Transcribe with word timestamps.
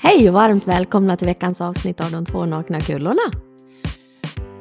Hej 0.00 0.28
och 0.28 0.34
varmt 0.34 0.66
välkomna 0.68 1.16
till 1.16 1.26
veckans 1.26 1.60
avsnitt 1.60 2.00
av 2.00 2.10
De 2.10 2.24
två 2.26 2.46
nakna 2.46 2.80
kullorna. 2.80 3.20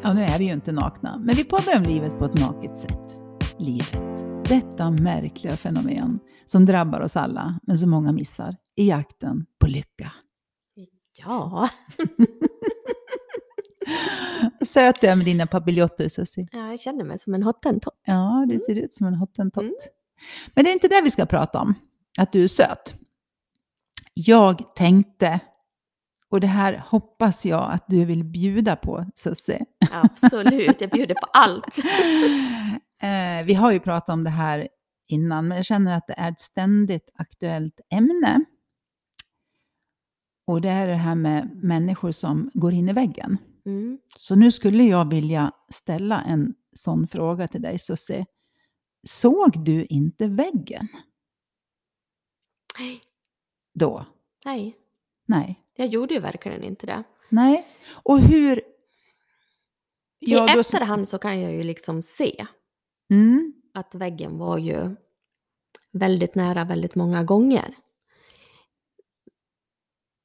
Ja, 0.04 0.14
nu 0.14 0.22
är 0.22 0.40
vi 0.40 0.46
ju 0.46 0.54
inte 0.54 0.72
nakna, 0.72 1.18
men 1.18 1.36
vi 1.36 1.44
poddar 1.44 1.78
om 1.78 1.84
livet 1.84 2.20
på 2.20 2.26
ett 2.26 2.40
naket 2.40 2.78
sätt. 2.78 3.24
Livet. 3.60 4.02
Detta 4.50 4.92
märkliga 4.92 5.58
fenomen 5.58 6.20
som 6.46 6.66
drabbar 6.66 7.02
oss 7.02 7.16
alla, 7.18 7.60
men 7.64 7.78
som 7.78 7.90
många 7.90 8.12
missar, 8.12 8.56
i 8.76 8.88
jakten 8.90 9.46
på 9.60 9.68
lycka. 9.68 10.12
Ja, 11.26 11.70
Söt 14.66 15.02
du 15.02 15.08
är 15.08 15.16
med 15.16 15.26
dina 15.26 15.48
papiljotter, 15.48 16.10
Susie. 16.10 16.48
jag 16.52 16.80
känner 16.80 17.04
mig 17.06 17.20
som 17.20 17.34
en 17.34 17.44
hottentott. 17.44 18.02
Ja, 18.06 18.46
du 18.50 18.60
ser 18.60 18.76
ut 18.76 18.94
som 18.94 19.06
en 19.08 19.16
hottentott. 19.16 19.64
Mm. 19.64 19.74
Men 20.56 20.64
det 20.64 20.70
är 20.72 20.74
inte 20.74 20.88
det 20.88 21.02
vi 21.04 21.12
ska 21.12 21.26
prata 21.26 21.60
om, 21.60 21.74
att 22.18 22.32
du 22.32 22.44
är 22.44 22.48
söt. 22.48 22.96
Jag 24.20 24.76
tänkte, 24.76 25.40
och 26.30 26.40
det 26.40 26.48
här 26.48 26.84
hoppas 26.88 27.46
jag 27.46 27.72
att 27.72 27.86
du 27.88 28.06
vill 28.06 28.24
bjuda 28.24 28.76
på, 28.76 29.06
Susie. 29.16 29.66
Absolut, 29.92 30.82
jag 30.82 30.90
bjuder 30.90 31.16
på 31.16 31.28
allt. 31.34 31.76
Eh, 33.02 33.46
vi 33.46 33.54
har 33.54 33.72
ju 33.72 33.80
pratat 33.80 34.14
om 34.14 34.24
det 34.24 34.30
här 34.30 34.68
innan, 35.08 35.48
men 35.48 35.56
jag 35.56 35.66
känner 35.66 35.98
att 35.98 36.08
det 36.08 36.14
är 36.14 36.32
ett 36.32 36.42
ständigt 36.42 37.10
aktuellt 37.14 37.80
ämne. 37.90 38.46
Och 40.48 40.62
det 40.62 40.70
är 40.70 40.88
det 40.88 40.96
här 40.96 41.16
med 41.16 41.52
människor 41.64 42.12
som 42.12 42.52
går 42.54 42.74
in 42.74 42.90
i 42.90 42.94
väggen. 42.94 43.38
Mm. 43.66 44.00
Så 44.16 44.36
nu 44.36 44.52
skulle 44.52 44.84
jag 44.84 45.10
vilja 45.10 45.52
ställa 45.70 46.22
en 46.22 46.54
sån 46.76 47.08
fråga 47.08 47.48
till 47.48 47.62
dig, 47.62 47.80
Susie. 47.80 48.26
Såg 49.08 49.66
du 49.66 49.86
inte 49.86 50.28
väggen 50.28 50.88
Nej, 52.80 53.02
då? 53.74 54.06
Nej, 54.46 54.78
Nej. 55.26 55.60
jag 55.76 55.88
gjorde 55.88 56.14
ju 56.14 56.20
verkligen 56.20 56.64
inte 56.64 56.86
det. 56.86 57.04
Nej. 57.30 57.68
Och 58.04 58.20
hur... 58.20 58.58
I 58.60 58.64
Ja, 60.20 60.54
då- 60.54 60.60
efterhand 60.60 61.08
så 61.08 61.18
kan 61.18 61.42
jag 61.42 61.54
ju 61.54 61.64
liksom 61.64 62.02
se 62.02 62.46
Mm. 63.10 63.54
att 63.74 63.96
väggen 63.96 64.38
var 64.38 64.58
ju 64.58 64.96
väldigt 65.92 66.36
nära 66.36 66.64
väldigt 66.66 66.96
många 66.96 67.24
gånger. 67.24 67.76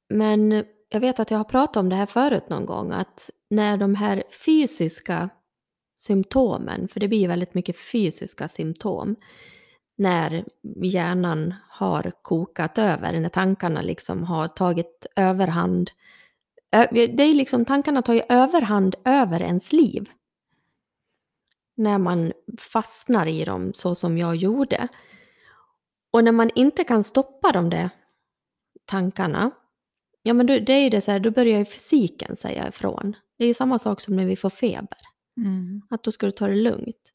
Men 0.09 0.65
jag 0.89 0.99
vet 0.99 1.19
att 1.19 1.31
jag 1.31 1.37
har 1.37 1.43
pratat 1.43 1.77
om 1.77 1.89
det 1.89 1.95
här 1.95 2.05
förut 2.05 2.49
någon 2.49 2.65
gång, 2.65 2.91
att 2.91 3.29
när 3.49 3.77
de 3.77 3.95
här 3.95 4.23
fysiska 4.45 5.29
symptomen, 5.97 6.87
för 6.87 6.99
det 6.99 7.07
blir 7.07 7.19
ju 7.19 7.27
väldigt 7.27 7.53
mycket 7.53 7.77
fysiska 7.77 8.47
symptom, 8.47 9.15
när 9.95 10.45
hjärnan 10.83 11.53
har 11.69 12.11
kokat 12.21 12.77
över, 12.77 13.19
när 13.19 13.29
tankarna 13.29 13.81
liksom 13.81 14.23
har 14.23 14.47
tagit 14.47 15.05
överhand. 15.15 15.91
Det 16.91 17.23
är 17.23 17.33
liksom, 17.33 17.65
tankarna 17.65 18.01
tar 18.01 18.13
ju 18.13 18.21
överhand 18.29 18.95
över 19.05 19.41
ens 19.41 19.73
liv. 19.73 20.09
När 21.75 21.97
man 21.97 22.33
fastnar 22.59 23.25
i 23.25 23.45
dem 23.45 23.71
så 23.73 23.95
som 23.95 24.17
jag 24.17 24.35
gjorde. 24.35 24.87
Och 26.11 26.23
när 26.23 26.31
man 26.31 26.49
inte 26.55 26.83
kan 26.83 27.03
stoppa 27.03 27.51
de 27.51 27.69
där 27.69 27.89
tankarna, 28.85 29.51
ja 30.23 30.33
men 30.33 30.45
då, 30.45 30.59
det 30.59 30.73
är 30.73 30.89
det 30.89 31.01
så 31.01 31.11
här, 31.11 31.19
då 31.19 31.31
börjar 31.31 31.59
ju 31.59 31.65
fysiken 31.65 32.35
säga 32.35 32.67
ifrån. 32.67 33.15
Det 33.37 33.43
är 33.43 33.47
ju 33.47 33.53
samma 33.53 33.79
sak 33.79 34.01
som 34.01 34.15
när 34.15 34.25
vi 34.25 34.35
får 34.35 34.49
feber. 34.49 34.97
Mm. 35.37 35.81
Att 35.89 36.03
då 36.03 36.11
ska 36.11 36.25
du 36.25 36.31
ta 36.31 36.47
det 36.47 36.55
lugnt. 36.55 37.13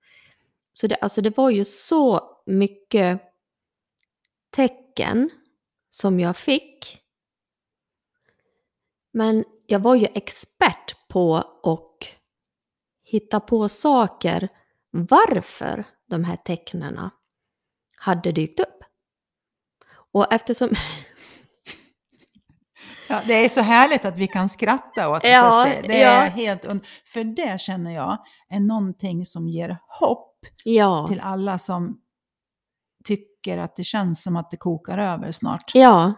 Så 0.73 0.87
det, 0.87 0.97
alltså 0.97 1.21
det 1.21 1.37
var 1.37 1.51
ju 1.51 1.65
så 1.65 2.35
mycket 2.49 3.21
tecken 4.51 5.31
som 5.89 6.21
jag 6.21 6.37
fick. 6.37 7.03
Men 9.13 9.45
jag 9.67 9.81
var 9.81 9.95
ju 9.95 10.07
expert 10.15 11.09
på 11.09 11.37
att 11.63 12.09
hitta 13.05 13.41
på 13.41 13.69
saker 13.69 14.49
varför 14.91 15.85
de 16.07 16.25
här 16.25 16.37
tecknena 16.37 17.11
hade 17.97 18.33
dykt 18.33 18.61
upp. 18.61 18.85
Och 20.13 20.33
eftersom... 20.33 20.71
Ja, 23.09 23.23
det 23.27 23.45
är 23.45 23.49
så 23.49 23.61
härligt 23.61 24.05
att 24.05 24.17
vi 24.17 24.27
kan 24.27 24.49
skratta 24.49 25.09
åt 25.11 25.23
det. 25.23 25.29
Ja, 25.29 25.69
det 25.83 25.99
ja. 25.99 26.09
är 26.11 26.31
helt 26.31 26.65
und- 26.65 26.87
För 27.07 27.25
det 27.25 27.61
känner 27.61 27.95
jag 27.95 28.19
är 28.49 28.61
någonting 28.61 29.27
som 29.27 29.49
ger 29.49 29.79
hopp 29.89 30.39
Ja, 30.65 31.07
till 31.09 31.21
alla 31.21 31.59
som 31.59 32.01
tycker 33.43 33.59
att 33.59 33.77
det 33.77 33.85
känns 33.85 34.23
som 34.23 34.37
att 34.37 34.51
det 34.51 34.57
kokar 34.57 34.99
över 34.99 35.33
snart. 35.33 35.71
ja. 35.75 36.15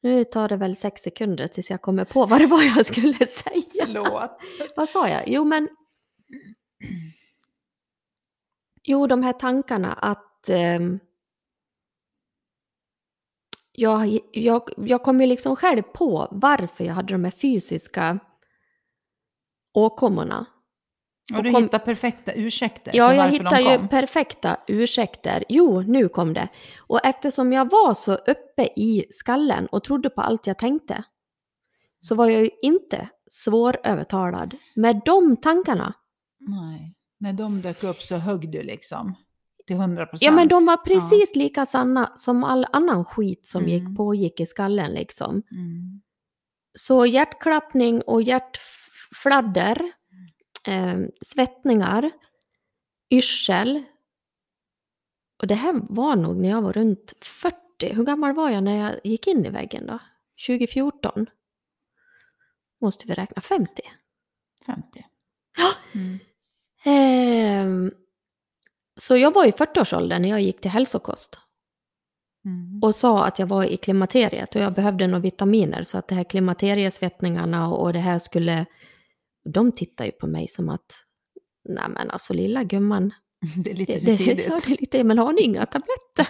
Nu 0.00 0.24
tar 0.24 0.48
det 0.48 0.56
väl 0.56 0.76
sex 0.76 1.02
sekunder 1.02 1.48
tills 1.48 1.70
jag 1.70 1.82
kommer 1.82 2.04
på 2.04 2.26
vad 2.26 2.40
det 2.40 2.46
var 2.46 2.62
jag 2.62 2.86
skulle 2.86 3.14
säga. 3.26 3.62
Förlåt. 3.84 4.30
Vad 4.76 4.88
sa 4.88 5.08
jag? 5.08 5.22
Jo, 5.28 5.44
men... 5.44 5.68
Jo, 8.82 9.06
de 9.06 9.22
här 9.22 9.32
tankarna 9.32 9.92
att... 9.92 10.48
ehm, 10.48 10.98
jag, 13.72 14.18
jag, 14.32 14.70
jag 14.76 15.02
kom 15.02 15.20
ju 15.20 15.26
liksom 15.26 15.56
själv 15.56 15.82
på 15.82 16.28
varför 16.30 16.84
jag 16.84 16.94
hade 16.94 17.14
de 17.14 17.24
här 17.24 17.30
fysiska 17.30 18.18
åkommorna. 19.74 20.46
Och 21.36 21.42
du 21.42 21.52
kom- 21.52 21.62
hittar 21.62 21.78
perfekta 21.78 22.32
ursäkter 22.32 22.92
Ja, 22.94 23.14
jag 23.14 23.28
hittar 23.28 23.58
ju 23.58 23.88
perfekta 23.88 24.56
ursäkter. 24.66 25.44
Jo, 25.48 25.80
nu 25.80 26.08
kom 26.08 26.32
det. 26.34 26.48
Och 26.78 27.04
eftersom 27.04 27.52
jag 27.52 27.70
var 27.70 27.94
så 27.94 28.14
uppe 28.14 28.62
i 28.76 29.04
skallen 29.10 29.66
och 29.66 29.84
trodde 29.84 30.10
på 30.10 30.20
allt 30.20 30.46
jag 30.46 30.58
tänkte 30.58 31.04
så 32.00 32.14
var 32.14 32.28
jag 32.28 32.42
ju 32.42 32.50
inte 32.62 33.08
svårövertalad 33.30 34.54
med 34.76 35.00
de 35.04 35.36
tankarna. 35.36 35.94
Nej, 36.40 36.94
när 37.18 37.32
de 37.32 37.60
dök 37.60 37.84
upp 37.84 38.02
så 38.02 38.16
högg 38.16 38.50
du 38.52 38.62
liksom 38.62 39.14
till 39.66 39.76
100 39.76 40.06
procent. 40.06 40.22
Ja, 40.26 40.30
men 40.32 40.48
de 40.48 40.66
var 40.66 40.76
precis 40.76 41.34
lika 41.36 41.66
sanna 41.66 42.12
som 42.16 42.44
all 42.44 42.66
annan 42.72 43.04
skit 43.04 43.46
som 43.46 43.62
Mm. 43.64 43.70
gick 43.74 43.96
pågick 43.96 44.40
i 44.40 44.46
skallen 44.46 44.92
liksom. 44.92 45.30
Mm. 45.50 46.00
Så 46.78 47.06
hjärtklappning 47.06 48.02
och 48.02 48.22
hjärtfladder, 48.22 49.82
eh, 50.68 50.98
svettningar, 51.20 52.10
yrsel. 53.10 53.82
Och 55.40 55.46
det 55.46 55.54
här 55.54 55.80
var 55.88 56.16
nog 56.16 56.36
när 56.36 56.48
jag 56.48 56.62
var 56.62 56.72
runt 56.72 57.14
40. 57.22 57.56
Hur 57.94 58.04
gammal 58.04 58.34
var 58.34 58.50
jag 58.50 58.64
när 58.64 58.76
jag 58.76 59.00
gick 59.04 59.26
in 59.26 59.46
i 59.46 59.48
väggen 59.48 59.86
då? 59.86 59.98
2014? 60.46 61.26
Måste 62.80 63.06
vi 63.06 63.14
räkna 63.14 63.42
50? 63.42 63.82
50. 64.66 65.06
Ja. 65.56 65.72
Mm. 65.94 66.18
Ehm, 66.84 67.92
så 68.96 69.16
jag 69.16 69.34
var 69.34 69.44
i 69.44 69.50
40-årsåldern 69.50 70.22
när 70.22 70.28
jag 70.28 70.40
gick 70.40 70.60
till 70.60 70.70
hälsokost. 70.70 71.38
Mm. 72.44 72.80
och 72.82 72.94
sa 72.94 73.24
att 73.24 73.38
jag 73.38 73.46
var 73.46 73.64
i 73.64 73.76
klimakteriet 73.76 74.54
och 74.54 74.60
jag 74.60 74.72
behövde 74.72 75.06
några 75.06 75.20
vitaminer 75.20 75.82
så 75.82 75.98
att 75.98 76.08
det 76.08 76.14
här 76.14 76.24
klimakteriesvettningarna 76.24 77.68
och 77.68 77.92
det 77.92 77.98
här 77.98 78.18
skulle... 78.18 78.66
De 79.52 79.72
tittar 79.72 80.04
ju 80.04 80.12
på 80.12 80.26
mig 80.26 80.48
som 80.48 80.68
att, 80.68 81.04
nej 81.68 81.88
men 81.88 82.10
alltså 82.10 82.34
lilla 82.34 82.64
gumman, 82.64 83.12
Det 83.64 83.70
är 83.70 83.74
lite 83.74 83.92
det, 83.92 84.00
för 84.00 84.10
det, 84.10 84.16
tidigt. 84.16 84.46
ja, 84.48 84.60
det 84.66 84.72
är 84.72 84.80
lite, 84.80 85.04
men 85.04 85.18
har 85.18 85.32
ni 85.32 85.42
inga 85.42 85.66
tabletter? 85.66 86.28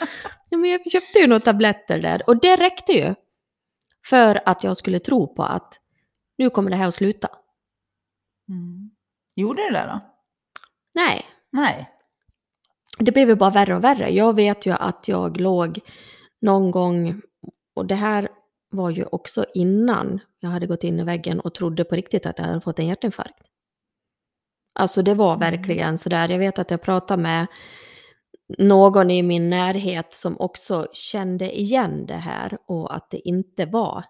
ja, 0.50 0.58
men 0.58 0.70
jag 0.70 0.92
köpte 0.92 1.18
ju 1.18 1.26
några 1.26 1.40
tabletter 1.40 1.98
där 1.98 2.22
och 2.26 2.40
det 2.40 2.56
räckte 2.56 2.92
ju 2.92 3.14
för 4.06 4.48
att 4.48 4.64
jag 4.64 4.76
skulle 4.76 4.98
tro 5.00 5.34
på 5.34 5.42
att 5.42 5.80
nu 6.38 6.50
kommer 6.50 6.70
det 6.70 6.76
här 6.76 6.88
att 6.88 6.94
sluta. 6.94 7.28
Mm. 8.48 8.90
Gjorde 9.36 9.62
det 9.62 9.70
där 9.70 9.86
då? 9.86 10.00
Nej, 10.94 11.26
Nej. 11.50 11.90
det 12.98 13.12
blev 13.12 13.28
ju 13.28 13.34
bara 13.34 13.50
värre 13.50 13.76
och 13.76 13.84
värre. 13.84 14.10
Jag 14.10 14.34
vet 14.34 14.66
ju 14.66 14.72
att 14.72 15.08
jag 15.08 15.40
låg 15.40 15.80
någon 16.40 16.70
gång, 16.70 17.20
och 17.74 17.86
det 17.86 17.94
här 17.94 18.28
var 18.76 18.90
ju 18.90 19.04
också 19.04 19.44
innan 19.54 20.20
jag 20.38 20.50
hade 20.50 20.66
gått 20.66 20.84
in 20.84 21.00
i 21.00 21.04
väggen 21.04 21.40
och 21.40 21.54
trodde 21.54 21.84
på 21.84 21.94
riktigt 21.96 22.26
att 22.26 22.38
jag 22.38 22.46
hade 22.46 22.60
fått 22.60 22.78
en 22.78 22.86
hjärtinfarkt. 22.86 23.42
Alltså 24.72 25.02
det 25.02 25.14
var 25.14 25.36
verkligen 25.36 25.98
sådär, 25.98 26.28
jag 26.28 26.38
vet 26.38 26.58
att 26.58 26.70
jag 26.70 26.82
pratade 26.82 27.22
med 27.22 27.46
någon 28.58 29.10
i 29.10 29.22
min 29.22 29.50
närhet 29.50 30.14
som 30.14 30.40
också 30.40 30.88
kände 30.92 31.60
igen 31.60 32.06
det 32.06 32.16
här 32.16 32.58
och 32.66 32.96
att 32.96 33.10
det 33.10 33.28
inte 33.28 33.66
var 33.66 34.04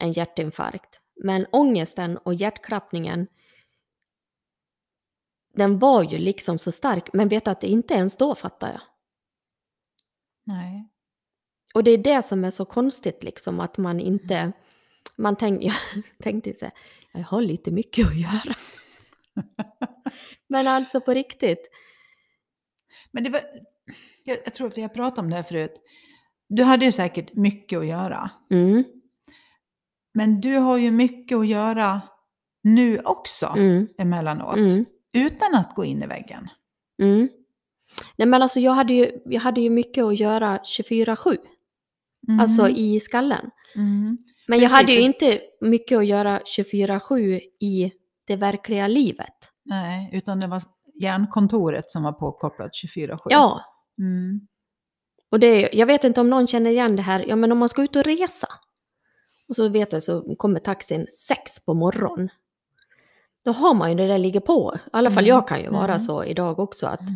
en 0.00 0.12
hjärtinfarkt. 0.12 1.00
Men 1.24 1.46
ångesten 1.52 2.18
och 2.18 2.34
hjärtklappningen 2.34 3.26
den 5.54 5.78
var 5.78 6.02
ju 6.02 6.18
liksom 6.18 6.58
så 6.58 6.72
stark, 6.72 7.12
men 7.12 7.28
vet 7.28 7.44
du 7.44 7.50
att 7.50 7.60
det 7.60 7.66
inte 7.66 7.94
ens 7.94 8.16
då 8.16 8.34
fattar 8.34 8.68
jag. 8.68 8.80
Nej. 10.44 10.88
Och 11.78 11.84
det 11.84 11.90
är 11.90 11.98
det 11.98 12.22
som 12.22 12.44
är 12.44 12.50
så 12.50 12.64
konstigt 12.64 13.24
liksom, 13.24 13.60
att 13.60 13.78
man 13.78 14.00
inte... 14.00 14.52
Man 15.16 15.36
tänk, 15.36 15.62
jag 15.64 15.74
tänkte 16.22 16.54
så 16.54 16.64
här, 16.64 16.74
jag 17.12 17.20
har 17.20 17.40
lite 17.42 17.70
mycket 17.70 18.06
att 18.06 18.16
göra. 18.20 18.54
Men 20.46 20.68
alltså 20.68 21.00
på 21.00 21.14
riktigt. 21.14 21.70
Men 23.10 23.24
det 23.24 23.30
var, 23.30 23.40
jag, 24.24 24.38
jag 24.44 24.54
tror 24.54 24.66
att 24.66 24.78
vi 24.78 24.82
har 24.82 24.88
pratat 24.88 25.18
om 25.18 25.30
det 25.30 25.36
här 25.36 25.42
förut. 25.42 25.74
du 26.48 26.62
hade 26.62 26.84
ju 26.84 26.92
säkert 26.92 27.34
mycket 27.34 27.78
att 27.78 27.86
göra. 27.86 28.30
Mm, 28.50 28.84
Men 30.14 30.40
du 30.40 30.54
har 30.56 30.76
ju 30.78 30.90
mycket 30.90 31.38
att 31.38 31.46
göra 31.46 32.00
nu 32.62 33.00
också 33.04 33.46
mm, 33.56 33.88
emellanåt. 33.98 34.56
mm, 34.56 34.84
Utan 35.12 35.54
att 35.54 35.74
gå 35.74 35.84
in 35.84 36.02
i 36.02 36.06
väggen. 36.06 36.48
mm. 37.02 37.28
Nej 38.16 38.28
men 38.28 38.42
alltså 38.42 38.60
jag 38.60 38.72
hade 38.72 38.92
ju, 38.92 39.20
jag 39.24 39.40
hade 39.40 39.60
ju 39.60 39.70
mycket 39.70 40.04
att 40.04 40.18
göra 40.20 40.58
24-7, 40.58 41.38
Mm. 42.28 42.40
alltså 42.40 42.68
i 42.68 43.00
skallen. 43.00 43.50
Mm. 43.74 44.18
Men 44.48 44.58
jag 44.60 44.70
Precis. 44.70 44.76
hade 44.76 44.92
ju 44.92 45.00
inte 45.00 45.40
mycket 45.60 45.98
att 45.98 46.06
göra 46.06 46.40
24-7 46.58 47.40
i 47.60 47.92
det 48.26 48.36
verkliga 48.36 48.86
livet. 48.86 49.34
Nej, 49.64 50.10
utan 50.12 50.40
det 50.40 50.46
var 50.46 50.62
hjärnkontoret 51.00 51.90
som 51.90 52.02
var 52.02 52.12
påkopplat 52.12 52.70
24-7. 52.96 53.18
Ja, 53.24 53.60
Mm. 53.98 54.40
och 55.30 55.40
det, 55.40 55.70
jag 55.72 55.86
vet 55.86 56.04
inte 56.04 56.20
om 56.20 56.30
någon 56.30 56.46
känner 56.46 56.70
igen 56.70 56.96
det 56.96 57.02
här, 57.02 57.24
ja 57.28 57.36
men 57.36 57.52
om 57.52 57.58
man 57.58 57.68
ska 57.68 57.82
ut 57.82 57.96
och 57.96 58.04
resa. 58.04 58.48
Och 59.48 59.56
så 59.56 59.68
vet 59.68 59.92
jag 59.92 60.02
så 60.02 60.34
kommer 60.36 60.60
taxin 60.60 61.06
sex 61.28 61.64
på 61.64 61.74
morgonen. 61.74 62.28
Då 63.44 63.52
har 63.52 63.74
man 63.74 63.90
ju 63.90 63.96
det 63.96 64.06
där 64.06 64.18
ligger 64.18 64.40
på. 64.40 64.74
I 64.76 64.88
alla 64.92 65.10
fall 65.10 65.24
Mm, 65.24 65.28
jag 65.28 65.48
kan 65.48 65.60
ju 65.60 65.70
vara 65.70 65.84
mm. 65.84 65.98
så 65.98 66.24
idag 66.24 66.58
också 66.58 66.86
att 66.86 67.00
Mm. 67.00 67.14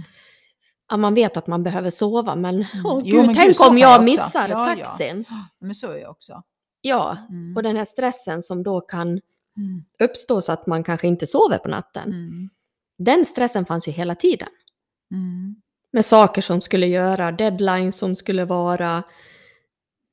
Ja, 0.93 0.97
man 0.97 1.15
vet 1.15 1.37
att 1.37 1.47
man 1.47 1.63
behöver 1.63 1.91
sova 1.91 2.35
men 2.37 2.55
åh 2.85 3.01
Jo, 3.05 3.17
gud, 3.17 3.27
men 3.27 3.35
tänk 3.35 3.59
gud, 3.59 3.67
om 3.69 3.79
jag 3.79 3.95
jag 3.95 4.05
missar 4.05 4.49
Ja, 4.49 4.75
ja. 4.79 4.85
taxin. 4.85 5.25
Men 5.61 5.75
så 5.75 5.91
är 5.93 5.97
jag 5.99 6.11
också. 6.11 6.43
Ja, 6.81 7.17
Mm. 7.31 7.57
och 7.57 7.63
den 7.63 7.77
här 7.77 7.85
stressen 7.85 8.43
som 8.43 8.63
då 8.63 8.81
kan 8.81 9.09
Mm. 9.57 9.85
uppstå 10.03 10.43
så 10.43 10.53
att 10.53 10.67
man 10.67 10.85
kanske 10.85 11.07
inte 11.07 11.27
sover 11.27 11.59
på 11.59 11.69
natten. 11.69 12.03
Mm. 12.09 12.51
Den 12.99 13.25
stressen 13.25 13.67
fanns 13.67 13.89
ju 13.89 13.93
hela 13.93 14.15
tiden. 14.15 14.49
Mm. 15.11 15.57
Med 15.93 16.05
saker 16.05 16.43
som 16.43 16.61
skulle 16.61 16.87
göra, 16.87 17.33
deadlines 17.33 17.99
som 17.99 18.17
skulle 18.17 18.45
vara... 18.45 19.03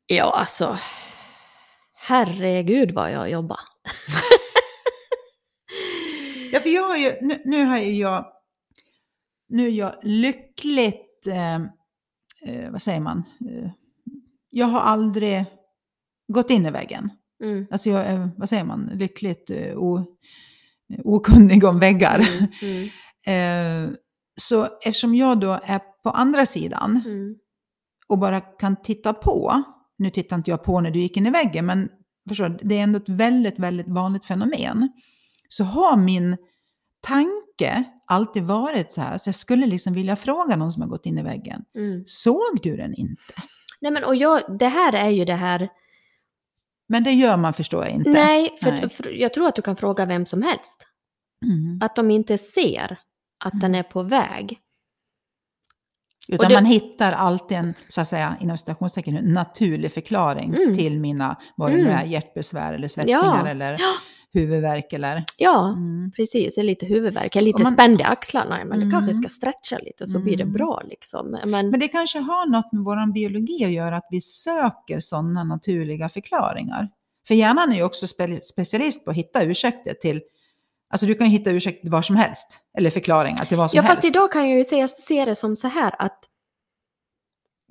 Ja, 0.06 0.24
alltså... 0.40 0.78
Herregud 2.02 2.92
vad 2.92 3.12
jag 3.12 3.30
jobbar. 3.32 3.60
Ja, 6.52 6.60
för 6.60 6.70
jag 6.70 6.84
har 6.88 6.98
ju, 6.98 7.12
nu, 7.22 7.42
nu 7.46 7.66
har 7.66 7.78
ju 7.78 7.94
jag, 7.96 8.26
nu 9.50 9.68
är 9.68 9.72
jag 9.72 9.96
lyckligt, 10.04 11.28
eh, 11.28 11.56
eh, 12.42 12.72
vad 12.72 12.82
säger 12.82 13.00
man, 13.00 13.24
eh, 13.50 13.72
jag 14.50 14.66
har 14.66 14.80
aldrig 14.80 15.46
gått 16.28 16.50
in 16.50 16.66
i 16.66 16.72
väggen. 16.72 17.10
Mm. 17.44 17.68
Alltså 17.72 17.90
jag 17.90 18.06
är, 18.06 18.30
vad 18.38 18.50
säger 18.50 18.64
man, 18.64 18.92
lyckligt 18.94 19.50
eh, 19.50 19.78
o, 19.78 20.18
okunnig 21.04 21.64
om 21.64 21.80
väggar. 21.80 22.20
Mm, 22.20 22.50
mm, 22.62 22.90
Eh, 23.30 23.90
så 24.36 24.68
eftersom 24.82 25.16
jag 25.16 25.40
då 25.40 25.60
är 25.64 25.82
på 26.04 26.10
andra 26.10 26.46
sidan 26.46 27.02
mm, 27.06 27.36
och 28.08 28.18
bara 28.18 28.42
kan 28.42 28.76
titta 28.82 29.14
på, 29.14 29.64
nu 29.98 30.10
tittar 30.10 30.36
inte 30.36 30.52
jag 30.52 30.64
på 30.64 30.82
när 30.82 30.92
du 30.92 31.00
gick 31.00 31.18
in 31.18 31.26
i 31.26 31.30
väggen, 31.30 31.66
men 31.66 31.90
förstår, 32.30 32.60
det 32.64 32.78
är 32.78 32.84
ändå 32.84 32.98
ett 32.98 33.10
väldigt, 33.10 33.60
väldigt 33.60 33.88
vanligt 33.88 34.26
fenomen. 34.26 34.90
Så 35.50 35.64
har 35.64 35.98
min 35.98 36.38
tanke 37.02 37.84
alltid 38.10 38.44
varit 38.44 38.92
så 38.92 39.02
här, 39.02 39.18
så 39.18 39.28
jag 39.28 39.36
skulle 39.36 39.66
liksom 39.68 39.94
vilja 39.94 40.16
fråga 40.16 40.56
någon 40.56 40.72
som 40.72 40.82
har 40.82 40.90
gått 40.90 41.06
in 41.06 41.18
i 41.18 41.24
väggen, 41.24 41.64
mm. 41.76 42.04
såg 42.06 42.60
du 42.64 42.78
den 42.78 42.94
inte? 42.94 43.34
Nej 43.82 43.92
men 43.92 44.04
och 44.04 44.16
jag, 44.16 44.58
det 44.60 44.68
här 44.68 44.94
är 44.94 45.10
ju 45.10 45.26
det 45.26 45.34
här... 45.36 45.70
Men 46.88 47.04
det 47.04 47.12
gör 47.12 47.38
man 47.38 47.54
förstår 47.54 47.84
jag 47.84 47.94
inte. 47.94 48.10
Nej, 48.10 48.58
för, 48.62 48.72
Nej. 48.72 48.90
för 48.90 49.10
jag 49.10 49.34
tror 49.34 49.48
att 49.48 49.56
du 49.56 49.62
kan 49.62 49.76
fråga 49.76 50.06
vem 50.06 50.26
som 50.26 50.42
helst. 50.42 50.88
Mm. 51.46 51.80
Att 51.82 51.96
de 51.96 52.12
inte 52.12 52.38
ser 52.38 53.00
att 53.46 53.62
den 53.62 53.76
är 53.76 53.84
på 53.84 54.04
väg. 54.04 54.60
Utan 56.28 56.48
det- 56.50 56.54
man 56.56 56.66
hittar 56.66 57.12
alltid 57.12 57.58
en, 57.58 57.74
så 57.88 58.02
att 58.02 58.08
säga, 58.08 58.38
inom 58.42 58.58
citationstecken, 58.58 59.18
en 59.18 59.34
naturlig 59.34 59.92
förklaring 59.94 60.56
Mm. 60.56 60.76
till 60.76 61.00
mina, 61.00 61.38
vad 61.56 61.72
det 61.72 61.76
nu 61.78 61.82
Mm. 61.84 61.96
är, 61.98 62.06
hjärtbesvär 62.06 62.74
eller 62.74 62.88
svettningar 62.88 63.42
Ja. 63.44 63.48
eller 63.48 63.72
Ja. 63.80 63.94
Huvudvärk 64.34 64.94
eller... 64.94 65.24
Ja, 65.38 65.68
Mm. 65.70 66.12
precis. 66.16 66.58
Lite 66.58 66.86
huvudvärk, 66.86 67.36
jag 67.36 67.42
är 67.42 67.46
lite 67.46 67.64
man- 67.64 67.72
spänd 67.74 68.02
i 68.02 68.04
axlarna. 68.04 68.58
Men 68.66 68.70
det 68.80 68.86
Mm. 68.86 68.92
kanske 68.92 69.14
ska 69.14 69.30
stretcha 69.30 69.78
lite 69.78 70.08
så 70.08 70.20
blir 70.20 70.38
det 70.38 70.44
Mm. 70.44 70.54
bra 70.54 70.82
liksom. 70.86 71.32
Men, 71.46 71.70
Men 71.70 71.80
det 71.80 71.88
kanske 71.88 72.20
har 72.20 72.48
något 72.50 72.72
med 72.74 72.84
vår 72.84 73.14
biologi 73.14 73.66
att 73.66 73.72
göra, 73.72 73.98
att 73.98 74.08
vi 74.10 74.22
söker 74.22 75.00
sådana 75.00 75.44
naturliga 75.44 76.10
förklaringar. 76.10 76.90
För 77.28 77.36
hjärnan 77.36 77.72
är 77.72 77.76
ju 77.76 77.84
också 77.84 78.08
spe 78.08 78.42
specialist 78.42 79.06
på 79.06 79.12
att 79.12 79.18
hitta 79.18 79.44
ursäkter 79.44 79.94
till, 79.94 80.22
alltså 80.90 81.06
du 81.06 81.16
kan 81.16 81.28
hitta 81.28 81.52
ursäkter 81.52 81.90
vad 81.90 82.06
som 82.06 82.16
helst, 82.16 82.60
eller 82.78 82.90
förklaringar 82.90 83.46
till 83.46 83.58
vad 83.58 83.72
som 83.72 83.78
ja, 83.78 83.82
helst. 83.84 83.96
fast 84.02 84.16
idag 84.16 84.32
kan 84.32 84.50
jag 84.50 84.58
ju 84.58 84.64
se, 84.64 84.88
se 84.88 85.26
det 85.26 85.36
som 85.36 85.56
så 85.56 85.68
här 85.68 85.96
att 86.00 86.20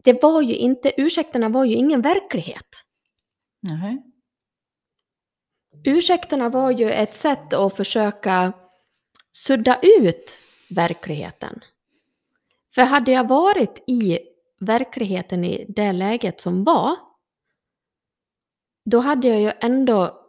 det 0.05 0.23
var 0.23 0.43
ju 0.43 0.55
inte, 0.55 0.93
ursäkterna 1.01 1.49
var 1.49 1.65
ju 1.65 1.75
ingen 1.75 2.01
verklighet. 2.03 2.67
Nej. 3.63 4.03
Ursäkterna 5.85 6.49
var 6.49 6.71
ju 6.71 6.91
ett 6.91 7.15
sätt 7.15 7.53
att 7.53 7.77
försöka 7.77 8.53
sudda 9.33 9.79
ut 9.83 10.39
verkligheten. 10.71 11.61
För 12.75 12.83
hade 12.83 13.13
jag 13.13 13.29
varit 13.29 13.85
i 13.87 14.19
verkligheten 14.61 15.45
i 15.45 15.65
det 15.69 15.93
läget 15.93 16.41
som 16.41 16.65
var, 16.65 16.97
då 18.85 18.99
hade 18.99 19.29
jag 19.29 19.41
ju 19.41 19.53
ändå 19.61 20.25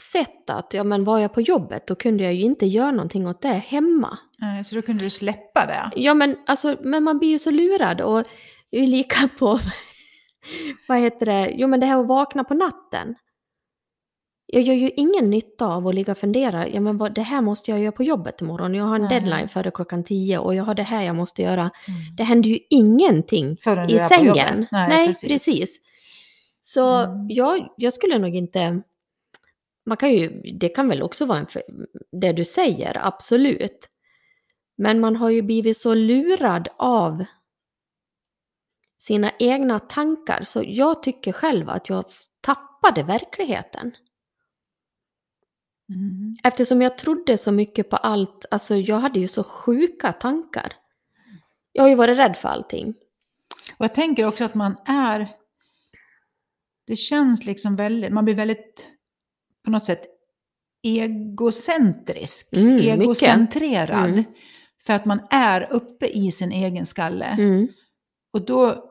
sett 0.00 0.50
att, 0.50 0.74
ja 0.74 0.84
men 0.84 1.04
var 1.04 1.18
jag 1.18 1.34
på 1.34 1.40
jobbet, 1.40 1.86
då 1.86 1.94
kunde 1.94 2.24
jag 2.24 2.34
ju 2.34 2.42
inte 2.42 2.66
göra 2.66 2.90
någonting 2.90 3.28
åt 3.28 3.42
det 3.42 3.48
hemma. 3.48 4.18
Så 4.64 4.74
då 4.74 4.82
kunde 4.82 5.04
du 5.04 5.10
släppa 5.10 5.66
det. 5.66 5.90
Ja 5.96 6.14
men 6.14 6.36
alltså, 6.46 6.76
men 6.80 7.02
man 7.04 7.18
blir 7.18 7.28
ju 7.28 7.38
så 7.38 7.50
lurad 7.50 8.00
och 8.00 8.26
är 8.70 8.86
lika 8.86 9.28
på, 9.38 9.58
vad 10.88 10.98
heter 10.98 11.26
det, 11.26 11.50
jo 11.54 11.68
men 11.68 11.80
det 11.80 11.86
här 11.86 12.00
att 12.00 12.06
vakna 12.06 12.44
på 12.44 12.54
natten. 12.54 13.14
Jag 14.48 14.62
gör 14.62 14.74
ju 14.74 14.90
ingen 14.96 15.30
nytta 15.30 15.66
av 15.66 15.86
att 15.88 15.94
ligga 15.94 16.12
och 16.12 16.18
fundera, 16.18 16.68
ja 16.68 16.80
men 16.80 16.98
vad, 16.98 17.14
det 17.14 17.22
här 17.22 17.40
måste 17.40 17.70
jag 17.70 17.80
göra 17.80 17.92
på 17.92 18.02
jobbet 18.02 18.40
imorgon, 18.40 18.74
jag 18.74 18.84
har 18.84 18.94
en 18.96 19.00
Nej. 19.02 19.10
deadline 19.20 19.48
före 19.48 19.70
klockan 19.70 20.04
tio 20.04 20.38
och 20.38 20.54
jag 20.54 20.64
har 20.64 20.74
det 20.74 20.82
här 20.82 21.02
jag 21.02 21.16
måste 21.16 21.42
göra. 21.42 21.60
Mm. 21.60 22.16
Det 22.16 22.22
händer 22.24 22.48
ju 22.50 22.58
ingenting 22.70 23.56
Förrän 23.56 23.90
i 23.90 23.98
sängen. 23.98 24.26
jobbet. 24.26 24.68
Nej, 24.72 25.06
precis. 25.08 25.28
precis. 25.28 25.80
Så 26.60 26.88
Mm. 26.96 27.26
jag, 27.30 27.68
jag 27.76 27.92
skulle 27.92 28.18
nog 28.18 28.34
inte... 28.34 28.82
Man 29.86 29.96
kan 29.96 30.12
ju, 30.12 30.42
det 30.54 30.68
kan 30.68 30.88
väl 30.88 31.02
också 31.02 31.24
vara 31.24 31.38
en, 31.38 31.46
det 32.12 32.32
du 32.32 32.44
säger, 32.44 33.06
absolut. 33.06 33.88
Men 34.78 35.00
man 35.00 35.16
har 35.16 35.30
ju 35.30 35.42
blivit 35.42 35.76
så 35.76 35.94
lurad 35.94 36.68
av 36.76 37.24
sina 38.98 39.30
egna 39.38 39.78
tankar. 39.78 40.42
Så 40.42 40.62
jag 40.66 41.02
tycker 41.02 41.32
själv 41.32 41.68
att 41.70 41.88
jag 41.88 42.04
tappade 42.40 43.02
verkligheten. 43.02 43.92
Mm. 45.88 46.36
Eftersom 46.44 46.82
jag 46.82 46.98
trodde 46.98 47.38
så 47.38 47.52
mycket 47.52 47.90
på 47.90 47.96
allt, 47.96 48.44
alltså 48.50 48.74
jag 48.76 48.98
hade 48.98 49.20
ju 49.20 49.28
så 49.28 49.44
sjuka 49.44 50.12
tankar. 50.12 50.72
Jag 51.72 51.82
har 51.82 51.88
ju 51.88 51.94
varit 51.94 52.18
rädd 52.18 52.36
för 52.36 52.48
allting. 52.48 52.94
Och 53.78 53.84
jag 53.84 53.94
tänker 53.94 54.26
också 54.26 54.44
att 54.44 54.54
man 54.54 54.76
är, 54.86 55.28
det 56.86 56.96
känns 56.96 57.44
liksom 57.44 57.76
väldigt, 57.76 58.12
man 58.12 58.24
blir 58.24 58.34
väldigt 58.34 58.86
på 59.64 59.70
något 59.70 59.84
sätt 59.84 60.02
egocentrisk, 60.82 62.48
Mm, 62.52 62.76
egocentrerad. 62.76 64.10
Mm. 64.10 64.24
För 64.86 64.92
att 64.92 65.04
man 65.04 65.20
är 65.30 65.72
uppe 65.72 66.06
i 66.06 66.32
sin 66.32 66.52
egen 66.52 66.86
skalle. 66.86 67.24
Mm. 67.26 67.68
Och 68.32 68.44
då 68.44 68.84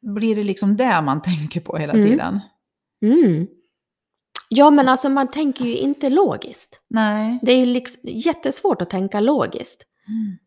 blir 0.00 0.36
det 0.36 0.44
liksom 0.44 0.76
det 0.76 1.02
man 1.02 1.22
tänker 1.22 1.60
på 1.60 1.76
hela 1.76 1.92
Mm. 1.92 2.06
tiden. 2.06 2.40
Ja, 4.48 4.70
men 4.70 4.88
alltså 4.88 5.08
man 5.08 5.28
tänker 5.30 5.64
ju 5.64 5.76
inte 5.76 6.10
logiskt. 6.10 6.80
Nej. 6.88 7.38
Det 7.42 7.52
är 7.52 7.66
liksom 7.66 8.00
jättesvårt 8.04 8.82
att 8.82 8.90
tänka 8.90 9.20
logiskt. 9.20 9.82
Mm. 10.08 10.38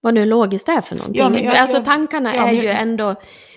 Vad 0.00 0.14
nu 0.14 0.26
logiskt 0.26 0.68
är 0.68 0.80
för 0.80 0.96
någonting. 0.96 1.22
Ja, 1.22 1.38
jag- 1.40 1.56
alltså 1.56 1.82
tankarna 1.82 2.34
ja, 2.34 2.48
är 2.48 2.52
ju 2.52 2.62
jag- 2.62 2.80
ändå... 2.80 3.14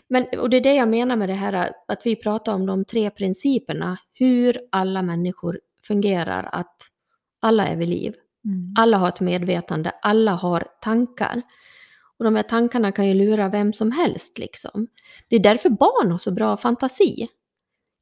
Men, 0.08 0.26
och 0.40 0.50
det 0.50 0.58
är 0.58 0.62
det 0.62 0.74
jag 0.74 0.88
menar 0.88 1.16
med 1.16 1.30
det 1.30 1.34
här 1.34 1.72
att 1.88 2.02
vi 2.06 2.16
pratar 2.16 2.54
om 2.54 2.66
de 2.66 2.86
tre 2.86 3.10
principerna. 3.10 3.98
Hur 4.14 4.60
alla 4.72 5.02
människor 5.02 5.60
fungerar, 5.88 6.50
att 6.52 6.76
alla 7.42 7.68
är 7.68 7.76
vid 7.76 7.88
liv. 7.90 8.14
Mm. 8.46 8.74
Alla 8.78 8.98
har 8.98 9.10
ett 9.10 9.20
medvetande, 9.20 9.92
alla 10.02 10.32
har 10.32 10.64
tankar. 10.82 11.42
Och 12.18 12.26
de 12.26 12.36
här 12.36 12.44
tankarna 12.44 12.92
kan 12.92 13.08
ju 13.08 13.14
lura 13.14 13.50
vem 13.50 13.74
som 13.74 13.92
helst 13.92 14.40
liksom. 14.40 14.88
Det 15.30 15.36
är 15.36 15.40
därför 15.40 15.70
barn 15.70 16.12
har 16.12 16.18
så 16.18 16.32
bra 16.32 16.58
fantasi. 16.58 17.28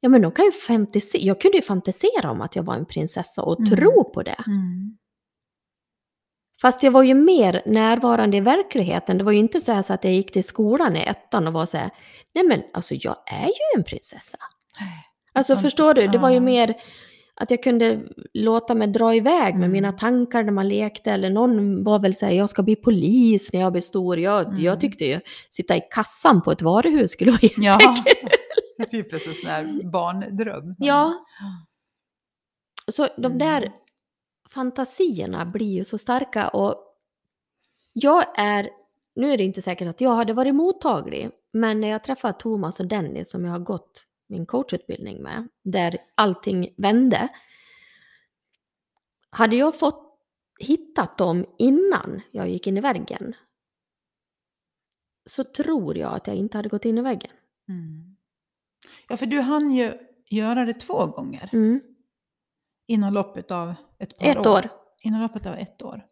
Ja 0.04 0.08
men 0.08 0.22
de 0.22 0.32
kan 0.32 0.44
ju 0.44 0.52
fantisera, 0.52 1.22
jag 1.22 1.40
kunde 1.40 1.56
ju 1.56 1.62
fantisera 1.62 2.30
om 2.30 2.40
att 2.40 2.56
jag 2.56 2.62
var 2.62 2.74
en 2.74 2.86
prinsessa 2.86 3.42
och 3.42 3.58
Mm. 3.60 3.70
tro 3.70 4.04
på 4.14 4.22
det. 4.22 4.44
Mm. 4.46 4.96
Fast 6.62 6.82
jag 6.82 6.92
var 6.92 7.02
ju 7.02 7.14
mer 7.14 7.62
närvarande 7.66 8.36
i 8.36 8.40
verkligheten. 8.40 9.18
Det 9.18 9.24
var 9.24 9.32
ju 9.32 9.38
inte 9.38 9.60
så, 9.60 9.72
här 9.72 9.82
så 9.82 9.92
att 9.92 10.04
jag 10.04 10.12
gick 10.12 10.32
till 10.32 10.44
skolan 10.44 10.96
i 10.96 11.00
ettan 11.00 11.46
och 11.46 11.52
var 11.52 11.66
så 11.66 11.76
här, 11.76 11.90
nej 12.34 12.44
men 12.44 12.62
alltså 12.72 12.94
jag 12.94 13.16
är 13.26 13.46
ju 13.46 13.76
en 13.78 13.84
prinsessa. 13.84 14.38
Alltså 15.32 15.56
förstår 15.56 15.94
du, 15.94 16.06
det 16.08 16.18
var 16.18 16.30
ju 16.30 16.40
mer 16.40 16.74
att 17.34 17.50
jag 17.50 17.62
kunde 17.62 18.00
låta 18.34 18.74
mig 18.74 18.88
dra 18.88 19.14
iväg 19.14 19.54
med 19.54 19.60
Mm. 19.64 19.72
mina 19.72 19.92
tankar 19.92 20.42
när 20.42 20.52
man 20.52 20.68
lekte. 20.68 21.10
Eller 21.12 21.30
någon 21.30 21.84
var 21.84 21.98
väl 21.98 22.14
säga 22.14 22.32
jag 22.32 22.50
ska 22.50 22.62
bli 22.62 22.76
polis 22.76 23.52
när 23.52 23.60
jag 23.60 23.72
blir 23.72 23.82
stor. 23.82 24.18
Jag, 24.18 24.46
Mm. 24.46 24.60
jag 24.64 24.80
tyckte 24.80 25.04
ju 25.04 25.20
sitta 25.50 25.76
i 25.76 25.80
kassan 25.90 26.42
på 26.42 26.52
ett 26.52 26.62
varuhus 26.62 27.10
skulle 27.10 27.30
vara 27.30 27.40
Ja, 27.56 27.78
jättekul. 27.80 28.28
det 28.76 28.82
är 28.82 28.86
typ 28.86 29.12
en 29.12 29.18
sån 29.18 29.50
här 29.50 29.90
barndröm. 29.92 30.74
Ja, 30.78 31.12
så 32.92 33.06
de 33.16 33.24
Mm. 33.26 33.38
där 33.38 33.72
fantasierna 34.48 35.46
blir 35.46 35.72
ju 35.74 35.84
så 35.84 35.98
starka 35.98 36.48
och 36.48 36.76
jag 37.92 38.24
är, 38.38 38.70
nu 39.14 39.32
är 39.32 39.36
det 39.38 39.44
inte 39.44 39.62
säkert 39.62 39.88
att 39.88 40.00
jag 40.00 40.14
hade 40.16 40.32
varit 40.32 40.54
mottaglig, 40.54 41.30
men 41.52 41.80
när 41.80 41.88
jag 41.88 42.04
träffade 42.04 42.34
Thomas 42.38 42.80
och 42.80 42.86
Dennis 42.86 43.30
som 43.30 43.44
jag 43.44 43.52
har 43.52 43.58
gått 43.58 44.04
min 44.32 44.46
coachutbildning 44.46 45.22
med, 45.22 45.48
där 45.62 45.98
allting 46.14 46.74
vände, 46.76 47.28
hade 49.30 49.56
jag 49.56 49.78
fått 49.78 50.18
hittat 50.60 51.18
dem 51.18 51.46
innan 51.58 52.20
jag 52.30 52.48
gick 52.48 52.66
in 52.66 52.76
i 52.76 52.80
väggen 52.80 53.34
så 55.26 55.44
tror 55.44 55.98
jag 55.98 56.14
att 56.14 56.26
jag 56.26 56.36
inte 56.36 56.58
hade 56.58 56.68
gått 56.68 56.84
in 56.84 56.98
i 56.98 57.02
väggen. 57.02 57.30
Mm. 57.68 58.16
Ja, 59.08 59.16
för 59.16 59.26
du 59.26 59.40
hann 59.40 59.70
ju 59.70 59.92
göra 60.28 60.64
det 60.64 60.74
två 60.74 61.06
gånger 61.06 61.50
Mm. 61.52 61.80
inom 62.86 63.14
loppet 63.14 63.50
av 63.50 63.74
ett 63.98 64.18
par 64.18 64.26
Ett 64.26 64.46
år. 64.46 64.68
Inom 65.00 65.20
loppet 65.20 65.46
av 65.46 65.54
ett 65.54 65.82
år. 65.82 66.06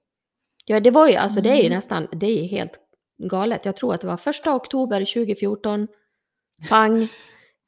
Ja, 0.64 0.80
det 0.80 0.90
var 0.90 1.08
ju, 1.08 1.14
alltså 1.14 1.40
det 1.40 1.50
är 1.50 1.56
ju 1.56 1.66
Mm. 1.66 1.76
nästan, 1.76 2.08
det 2.12 2.26
är 2.26 2.44
helt 2.48 2.72
galet. 3.18 3.64
Jag 3.64 3.76
tror 3.76 3.94
att 3.94 4.00
det 4.00 4.06
var 4.06 4.16
första 4.16 4.54
oktober 4.54 5.04
2014, 5.04 5.88
pang. 6.68 7.08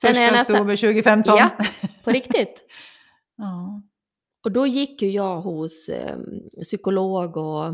Första 0.09 0.31
nästan, 0.31 0.57
oktober 0.57 0.77
2015. 0.77 1.37
Ja. 1.39 1.51
på 2.05 2.11
riktigt. 2.11 2.69
ja. 3.37 3.83
Och 4.45 4.53
då 4.53 4.67
gick 4.67 5.03
ju 5.03 5.11
jag 5.11 5.41
hos 5.41 5.89
eh, 5.89 6.19
psykolog 6.63 7.37
och, 7.37 7.67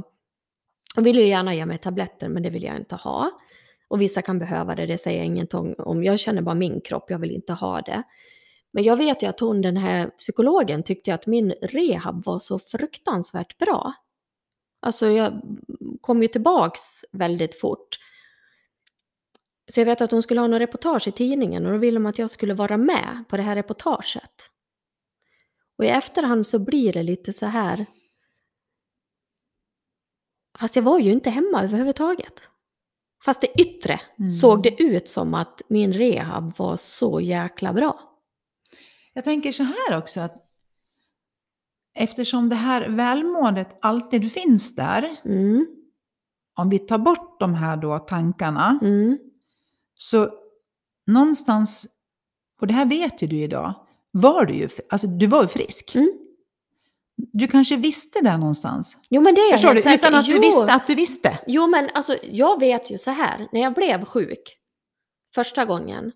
och 0.96 1.06
ville 1.06 1.20
ju 1.20 1.26
gärna 1.26 1.54
ge 1.54 1.66
mig 1.66 1.78
tabletter, 1.78 2.28
men 2.28 2.42
det 2.42 2.50
vill 2.50 2.62
jag 2.62 2.76
inte 2.76 2.94
ha. 2.94 3.30
Och 3.88 4.00
vissa 4.00 4.22
kan 4.22 4.38
behöva 4.38 4.74
det, 4.74 4.86
det 4.86 4.98
säger 4.98 5.18
jag 5.18 5.26
ingenting 5.26 5.74
om. 5.78 6.04
Jag 6.04 6.18
känner 6.18 6.42
bara 6.42 6.54
min 6.54 6.80
kropp, 6.80 7.10
jag 7.10 7.18
vill 7.18 7.30
inte 7.30 7.52
ha 7.52 7.80
det. 7.80 8.02
Men 8.72 8.84
jag 8.84 8.96
vet 8.96 9.22
ju 9.22 9.26
att 9.26 9.40
hon, 9.40 9.60
den 9.60 9.76
här 9.76 10.06
psykologen, 10.08 10.82
tyckte 10.82 11.14
att 11.14 11.26
min 11.26 11.50
rehab 11.50 12.24
var 12.24 12.38
så 12.38 12.58
fruktansvärt 12.58 13.58
bra. 13.58 13.92
Alltså 14.80 15.06
jag 15.06 15.42
kom 16.00 16.22
ju 16.22 16.28
tillbaks 16.28 16.80
väldigt 17.12 17.60
fort. 17.60 17.98
Så 19.68 19.80
jag 19.80 19.84
vet 19.86 20.00
att 20.00 20.10
hon 20.10 20.22
skulle 20.22 20.40
ha 20.40 20.46
något 20.48 20.60
reportage 20.60 21.08
i 21.08 21.12
tidningen 21.12 21.66
och 21.66 21.72
då 21.72 21.78
ville 21.78 21.96
de 21.98 22.06
att 22.06 22.18
jag 22.18 22.30
skulle 22.30 22.54
vara 22.54 22.76
med 22.76 23.24
på 23.28 23.36
det 23.36 23.42
här 23.42 23.54
reportaget. 23.54 24.50
Och 25.78 25.84
i 25.84 25.88
efterhand 25.88 26.46
så 26.46 26.58
blir 26.58 26.92
det 26.92 27.02
lite 27.02 27.32
så 27.32 27.46
här. 27.46 27.86
Fast 30.58 30.76
jag 30.76 30.82
var 30.82 30.98
ju 30.98 31.12
inte 31.12 31.30
hemma 31.30 31.62
överhuvudtaget. 31.64 32.42
Fast 33.24 33.40
det 33.40 33.60
yttre 33.60 34.00
Mm. 34.18 34.30
såg 34.30 34.62
det 34.62 34.82
ut 34.82 35.08
som 35.08 35.34
att 35.34 35.62
min 35.68 35.92
rehab 35.92 36.58
var 36.58 36.76
så 36.76 37.20
jäkla 37.20 37.72
bra. 37.72 38.00
Jag 39.12 39.24
tänker 39.24 39.52
så 39.52 39.62
här 39.62 39.98
också 39.98 40.20
att 40.20 40.44
eftersom 41.94 42.48
det 42.48 42.54
här 42.56 42.88
välmåendet 42.88 43.76
alltid 43.80 44.32
finns 44.32 44.76
där, 44.76 45.16
Mm, 45.24 45.66
om 46.54 46.68
vi 46.70 46.78
tar 46.78 46.98
bort 46.98 47.40
de 47.40 47.54
här 47.54 47.76
då 47.76 47.98
tankarna, 47.98 48.78
mm, 48.82 49.18
så 50.00 50.30
någonstans, 51.06 51.86
och 52.60 52.66
det 52.66 52.74
här 52.74 52.86
vet 52.86 53.22
ju 53.22 53.26
du 53.26 53.36
idag, 53.36 53.74
var 54.10 54.46
du 54.46 54.54
ju, 54.54 54.68
alltså 54.88 55.06
du 55.06 55.26
var 55.26 55.42
ju 55.42 55.48
frisk. 55.48 55.94
mm. 55.94 56.12
Du 57.16 57.48
kanske 57.48 57.76
visste 57.76 58.20
det 58.20 58.36
någonstans. 58.36 58.96
Jo 59.10 59.20
men 59.22 59.34
det 59.34 59.40
är 59.40 59.50
jag 59.50 59.60
Förstår 59.60 59.68
du? 59.68 59.74
helt 59.74 59.84
säker. 59.84 59.98
Utan 60.08 60.14
att 60.20 60.26
du 60.26 60.34
Jo. 60.34 60.40
visste 60.40 60.72
att 60.74 60.86
du 60.86 60.94
visste. 60.94 61.38
Jo 61.46 61.66
men 61.66 61.90
alltså 61.94 62.16
jag 62.22 62.60
vet 62.60 62.90
ju 62.90 62.98
så 62.98 63.10
här, 63.10 63.48
när 63.52 63.60
jag 63.60 63.74
blev 63.74 64.04
sjuk 64.04 64.58
första 65.34 65.64
gången, 65.64 66.12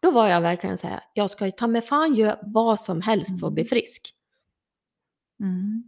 då 0.00 0.10
var 0.10 0.28
jag 0.28 0.40
verkligen 0.40 0.78
så 0.78 0.86
här, 0.86 1.00
jag 1.14 1.30
ska 1.30 1.44
ju 1.44 1.50
ta 1.50 1.66
mig 1.66 1.82
fan 1.82 2.14
göra 2.14 2.38
vad 2.42 2.80
som 2.80 3.00
helst 3.02 3.40
för 3.40 3.46
att 3.46 3.52
bli 3.52 3.64
frisk. 3.64 4.14
Mm. 5.40 5.82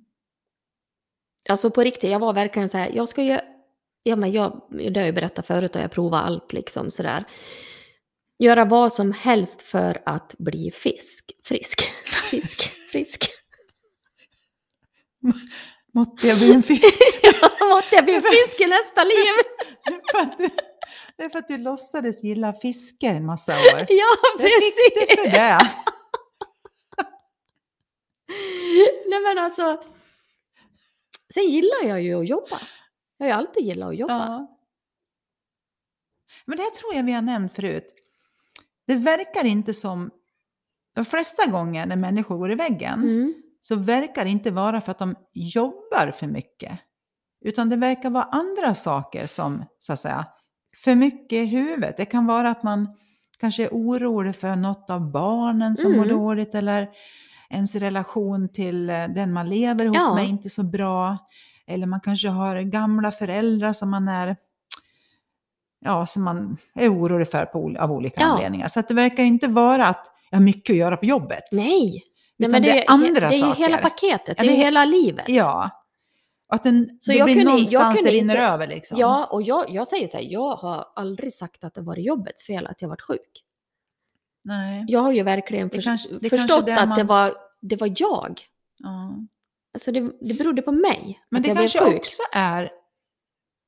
Alltså 1.49 1.71
på 1.71 1.83
riktigt, 1.83 2.11
jag 2.11 2.19
var 2.19 2.33
verkligen 2.33 2.69
så 2.69 2.79
här, 2.79 2.91
jag 2.95 3.09
ska 3.09 3.23
ju, 3.23 3.39
ja 4.07 4.17
men 4.17 4.33
jag, 4.33 4.63
det 4.71 4.85
har 4.85 4.91
jag 4.97 5.07
ju 5.07 5.13
berättat 5.13 5.47
förut 5.47 5.77
och 5.77 5.83
jag 5.83 5.91
provar 5.91 6.19
allt 6.19 6.53
liksom 6.53 6.91
sådär. 6.91 7.25
Göra 8.39 8.65
vad 8.65 8.93
som 8.93 9.13
helst 9.13 9.63
för 9.63 10.03
att 10.07 10.35
bli 10.39 10.71
fisk, 10.71 11.25
frisk, 11.45 11.81
fisk, 12.31 12.63
frisk. 12.93 13.31
Måtte 15.95 16.29
jag 16.29 16.39
bli 16.39 16.53
en 16.53 16.63
fisk. 16.63 17.01
Måtte 17.61 17.95
jag 17.95 18.05
bli 18.05 18.15
en 18.15 18.23
fisk 18.23 18.61
i 18.61 18.67
nästa 18.67 19.05
liv? 19.05 19.35
att 20.15 20.39
du, 20.39 20.49
det 21.17 21.23
är 21.25 21.29
för 21.29 21.39
att 21.39 21.49
du 21.49 21.59
låtsades 21.59 22.25
gilla 22.25 22.53
fiske 22.53 23.07
en 23.07 23.27
massa 23.27 23.53
år. 23.53 23.87
Ja, 23.89 24.17
Det 24.39 24.45
fick 24.45 24.95
du 24.95 25.01
precis. 25.07 25.17
för 25.21 25.31
det. 25.31 25.71
Nej 29.07 29.21
men 29.21 29.39
alltså, 29.45 29.83
sen 31.35 31.51
gillar 31.51 31.85
jag 31.85 32.03
ju 32.03 32.21
att 32.21 32.29
jobba. 32.29 32.61
Jag 33.19 33.27
har 33.27 33.33
alltid 33.33 33.63
gillat 33.65 33.89
att 33.89 33.97
jobba. 33.97 34.15
Ja. 34.27 34.47
Men 36.45 36.57
det 36.57 36.63
här 36.63 36.71
tror 36.71 36.95
jag 36.95 37.03
vi 37.05 37.13
har 37.13 37.23
nämnt 37.23 37.55
förut. 37.55 37.89
Det 38.87 38.95
verkar 38.95 39.45
inte 39.45 39.75
som, 39.75 40.11
de 40.95 41.05
flesta 41.05 41.51
gånger 41.51 41.87
när 41.87 41.97
människor 41.97 42.39
går 42.39 42.53
i 42.53 42.55
väggen, 42.55 43.03
Mm. 43.03 43.35
så 43.61 43.77
verkar 43.77 44.25
det 44.25 44.31
inte 44.31 44.51
vara 44.51 44.81
för 44.81 44.91
att 44.91 44.99
de 44.99 45.15
jobbar 45.33 46.11
för 46.11 46.27
mycket. 46.27 46.79
Utan 47.45 47.69
det 47.69 47.77
verkar 47.77 48.11
vara 48.11 48.25
andra 48.25 48.75
saker 48.75 49.27
som, 49.27 49.65
så 49.79 49.93
att 49.93 50.01
säga, 50.01 50.27
för 50.85 50.95
mycket 50.95 51.37
i 51.37 51.45
huvudet. 51.45 51.97
Det 51.97 52.05
kan 52.05 52.27
vara 52.27 52.51
att 52.51 52.63
man 52.63 52.89
kanske 53.39 53.65
är 53.65 53.69
orolig 53.73 54.37
för 54.37 54.57
något 54.57 54.91
av 54.91 55.11
barnen 55.11 55.77
som 55.77 55.93
mår 55.93 56.05
Mm. 56.05 56.17
dåligt 56.17 56.55
eller 56.55 56.91
ens 57.51 57.75
relation 57.75 58.49
till 58.49 58.91
eh, 58.91 59.09
den 59.09 59.33
man 59.33 59.49
lever 59.49 59.85
ihop 59.85 59.97
Ja. 59.97 60.15
med 60.15 60.25
är 60.25 60.29
inte 60.29 60.51
så 60.51 60.63
bra. 60.63 61.19
Eller 61.67 61.87
man 61.87 62.01
kanske 62.01 62.29
har 62.29 62.61
gamla 62.61 63.13
föräldrar 63.13 63.73
som 63.73 63.91
man 63.91 64.09
är 64.09 64.37
ja, 65.81 66.07
som 66.07 66.25
man 66.25 66.57
är 66.75 66.89
orolig 66.95 67.31
för 67.31 67.45
på, 67.47 67.77
av 67.79 67.93
olika 67.93 68.21
Ja. 68.23 68.27
anledningar. 68.27 68.69
Så 68.69 68.81
att 68.81 68.89
det 68.89 68.95
verkar 68.95 69.23
inte 69.25 69.49
vara 69.49 69.87
att 69.87 70.07
jag 70.31 70.39
har 70.39 70.45
mycket 70.45 70.73
att 70.73 70.77
göra 70.79 70.97
på 70.97 71.05
jobbet. 71.07 71.43
Nej. 71.53 72.03
Nej, 72.37 72.51
men 72.51 72.63
det 72.63 72.71
är 72.71 72.77
ju- 72.77 72.85
andra 72.89 73.29
det 73.29 73.35
är 73.37 73.47
ju 73.49 73.55
hela 73.55 73.79
paketet, 73.79 74.37
det 74.37 74.43
är 74.43 74.45
ju 74.45 74.51
det 74.51 74.57
är- 74.57 74.65
hela 74.65 74.85
livet. 74.85 75.25
Ja. 75.29 75.71
Att 76.49 76.63
den, 76.63 76.99
Så 77.01 77.11
det 77.13 77.19
jag 77.19 77.25
blir 77.25 77.35
kunde- 77.35 77.51
jag 77.51 77.55
någonstans 77.55 77.95
kunde 77.97 78.11
det 78.11 78.17
rinner 78.17 78.35
inte- 78.35 78.47
över 78.47 78.67
liksom. 78.67 78.99
Ja, 78.99 79.25
och 79.25 79.43
jag, 79.43 79.71
jag 79.71 79.89
säger 79.89 80.09
så 80.09 80.17
här, 80.17 80.25
jag 80.25 80.57
har 80.57 80.87
aldrig 80.97 81.35
sagt 81.35 81.65
att 81.65 81.75
det 81.75 81.81
var 81.81 81.97
jobbets 81.97 82.47
fel 82.47 82.67
att 82.67 82.83
jag 82.83 82.89
varit 82.89 83.03
sjuk. 83.03 83.43
Nej. 84.45 84.85
Jag 84.89 85.01
har 85.01 85.13
ju 85.13 85.23
verkligen 85.23 85.69
Det 85.69 85.75
för, 85.75 85.83
kanske- 85.83 86.09
det 86.21 86.31
förstått 86.31 86.49
kanske 86.67 86.73
är 86.73 86.83
att 86.83 86.89
man- 86.89 86.99
det, 86.99 87.05
var, 87.05 87.35
det 87.61 87.77
var 87.77 87.93
jag. 87.97 88.41
Ja. 88.79 89.15
Alltså 89.77 89.93
det, 89.93 90.01
det 90.21 90.35
berodde 90.35 90.63
på 90.63 90.73
mig 90.73 91.21
Men 91.29 91.43
det 91.43 91.55
kanske 91.55 91.97
också 91.97 92.23
är 92.33 92.71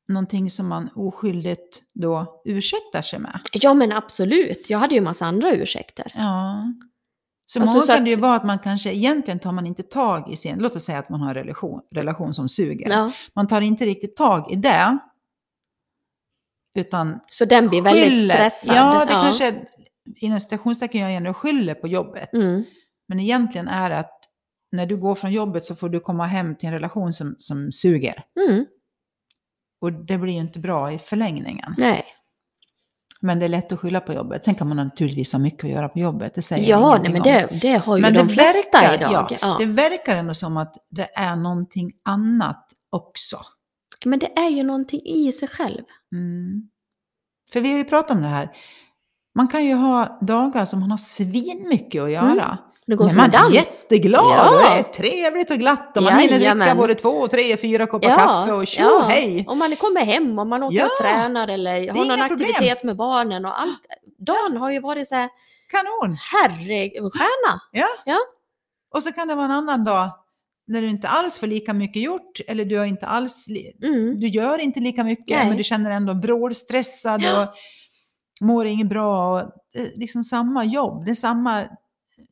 någonting 0.08 0.50
som 0.50 0.68
man 0.68 0.90
oskyldigt 0.94 1.82
då 1.94 2.42
ursäktar 2.44 3.02
sig 3.02 3.18
med. 3.18 3.40
Ja 3.52 3.74
men 3.74 3.92
absolut, 3.92 4.70
jag 4.70 4.78
hade 4.78 4.94
ju 4.94 5.00
massa 5.00 5.26
andra 5.26 5.50
ursäkter. 5.52 6.12
Ja. 6.14 6.72
Så 7.46 7.60
Alltså, 7.60 7.74
många 7.74 7.86
så 7.86 7.92
kan 7.92 8.04
det 8.04 8.10
ju 8.10 8.16
att- 8.16 8.22
vara 8.22 8.34
att 8.34 8.44
man 8.44 8.58
kanske 8.58 8.92
egentligen 8.92 9.38
tar 9.38 9.52
man 9.52 9.66
inte 9.66 9.82
tag 9.82 10.32
i 10.32 10.36
sin, 10.36 10.58
låt 10.58 10.76
oss 10.76 10.84
säga 10.84 10.98
att 10.98 11.08
man 11.08 11.20
har 11.20 11.28
en 11.28 11.34
relation, 11.34 11.80
relation 11.94 12.34
som 12.34 12.48
suger. 12.48 12.88
Ja, 12.90 13.12
Man 13.34 13.46
tar 13.46 13.60
inte 13.60 13.84
riktigt 13.84 14.16
tag 14.16 14.52
i 14.52 14.56
det. 14.56 14.98
Utan 16.78 17.20
så 17.30 17.44
den 17.44 17.68
blir 17.68 17.82
väldigt 17.82 18.04
skyller. 18.10 18.34
stressad. 18.34 18.76
Ja, 18.76 19.00
det 19.04 19.12
kanske 19.12 19.66
inom 20.16 20.40
citationstecken 20.40 21.00
jag 21.00 21.12
gärna 21.12 21.34
skyller 21.34 21.74
på 21.74 21.88
jobbet. 21.88 22.32
Mm. 22.32 22.64
Men 23.08 23.20
egentligen 23.20 23.68
är 23.68 23.90
det 23.90 23.98
att 23.98 24.17
när 24.72 24.86
du 24.86 24.96
går 24.96 25.14
från 25.14 25.32
jobbet 25.32 25.64
så 25.64 25.76
får 25.76 25.88
du 25.88 26.00
komma 26.00 26.26
hem 26.26 26.56
till 26.56 26.66
en 26.66 26.72
relation 26.72 27.12
som, 27.12 27.36
som 27.38 27.72
suger. 27.72 28.24
Mm. 28.48 28.66
Och 29.80 29.92
det 29.92 30.18
blir 30.18 30.32
ju 30.32 30.40
inte 30.40 30.58
bra 30.58 30.92
i 30.92 30.98
förlängningen. 30.98 31.74
Nej. 31.78 32.04
Men 33.20 33.38
det 33.38 33.44
är 33.44 33.48
lätt 33.48 33.72
att 33.72 33.80
skylla 33.80 34.00
på 34.00 34.12
jobbet. 34.12 34.44
Sen 34.44 34.54
kan 34.54 34.68
man 34.68 34.76
naturligtvis 34.76 35.32
ha 35.32 35.38
mycket 35.38 35.64
att 35.64 35.70
göra 35.70 35.88
på 35.88 35.98
jobbet. 35.98 36.34
Det 36.34 36.42
säger 36.42 36.70
Ja, 36.70 37.00
nej, 37.02 37.12
men 37.12 37.22
det, 37.22 37.58
det 37.62 37.76
har 37.76 37.96
ju 37.96 38.02
Men 38.02 38.14
de 38.14 38.26
det 38.26 38.32
flesta 38.32 38.80
verkar, 38.80 38.94
idag. 38.94 39.26
ja, 39.30 39.36
Ja, 39.40 39.56
Det 39.58 39.66
verkar 39.66 40.16
ändå 40.16 40.34
som 40.34 40.56
att 40.56 40.74
det 40.90 41.08
är 41.18 41.36
någonting 41.36 41.92
annat 42.04 42.66
också. 42.90 43.38
Men 44.04 44.18
det 44.18 44.38
är 44.38 44.48
ju 44.48 44.62
någonting 44.62 45.00
i 45.04 45.32
sig 45.32 45.48
själv. 45.48 45.82
Mm. 46.12 46.68
För 47.52 47.60
vi 47.60 47.70
har 47.70 47.78
ju 47.78 47.84
pratat 47.84 48.10
om 48.10 48.22
det 48.22 48.28
här. 48.28 48.50
Man 49.34 49.48
kan 49.48 49.64
ju 49.64 49.74
ha 49.74 50.18
dagar 50.20 50.64
som 50.64 50.80
man 50.80 50.90
har 50.90 50.98
svinmycket 50.98 52.02
att 52.02 52.10
göra. 52.10 52.58
Det 52.88 52.96
går 52.96 53.04
Men 53.04 53.10
som 53.12 53.20
man 53.20 53.30
är 53.30 53.38
dans. 53.38 53.54
jätteglad 53.54 54.24
Ja. 54.24 54.50
och 54.50 54.58
det 54.58 54.66
är 54.78 54.82
trevligt 54.82 55.50
och 55.50 55.56
glatt 55.58 55.96
och 55.96 56.02
man 56.02 56.18
hinner 56.18 56.54
dricka 56.56 56.74
både 56.74 56.94
två, 56.94 57.28
tre, 57.28 57.56
fyra 57.56 57.86
koppar 57.86 58.08
kaffe 58.16 58.52
och 58.52 58.66
tjo 58.66 58.82
ja. 58.82 59.06
hej! 59.08 59.44
Om 59.48 59.58
man 59.58 59.76
kommer 59.76 60.00
hem 60.04 60.38
och 60.38 60.46
man 60.46 60.62
åker 60.62 60.76
Ja. 60.78 60.84
och 60.86 60.90
tränar 61.04 61.48
eller 61.48 61.90
har 61.92 62.04
någon 62.04 62.28
problem. 62.28 62.48
aktivitet 62.50 62.84
med 62.84 62.96
barnen 62.96 63.44
och 63.44 63.60
allt. 63.60 63.80
Dagen 64.18 64.56
har 64.56 64.70
ju 64.70 64.80
varit 64.80 65.08
så 65.08 65.14
här, 65.14 65.28
Kanon! 65.70 66.16
herregud, 66.32 67.12
stjärna. 67.12 67.60
Ja. 67.72 67.86
ja. 68.04 68.18
Och 68.94 69.02
så 69.02 69.12
kan 69.12 69.28
det 69.28 69.34
vara 69.34 69.44
en 69.44 69.50
annan 69.50 69.84
dag 69.84 70.10
när 70.66 70.82
du 70.82 70.88
inte 70.88 71.08
alls 71.08 71.38
får 71.38 71.46
lika 71.46 71.74
mycket 71.74 72.02
gjort 72.02 72.40
eller 72.48 72.64
du 72.64 72.78
har 72.78 72.84
inte 72.86 73.06
alls, 73.06 73.46
Mm. 73.82 74.20
du 74.20 74.28
gör 74.28 74.58
inte 74.58 74.80
lika 74.80 75.04
mycket 75.04 75.36
Nej. 75.36 75.48
men 75.48 75.56
du 75.56 75.64
känner 75.64 75.90
ändå 75.90 76.12
vrålstressad 76.12 77.24
och 77.24 77.54
mår 78.46 78.66
inget 78.66 78.88
bra. 78.88 79.32
Och, 79.32 79.38
är 79.72 79.98
liksom 79.98 80.22
samma 80.22 80.64
jobb, 80.64 81.04
det 81.04 81.10
är 81.10 81.14
samma 81.14 81.64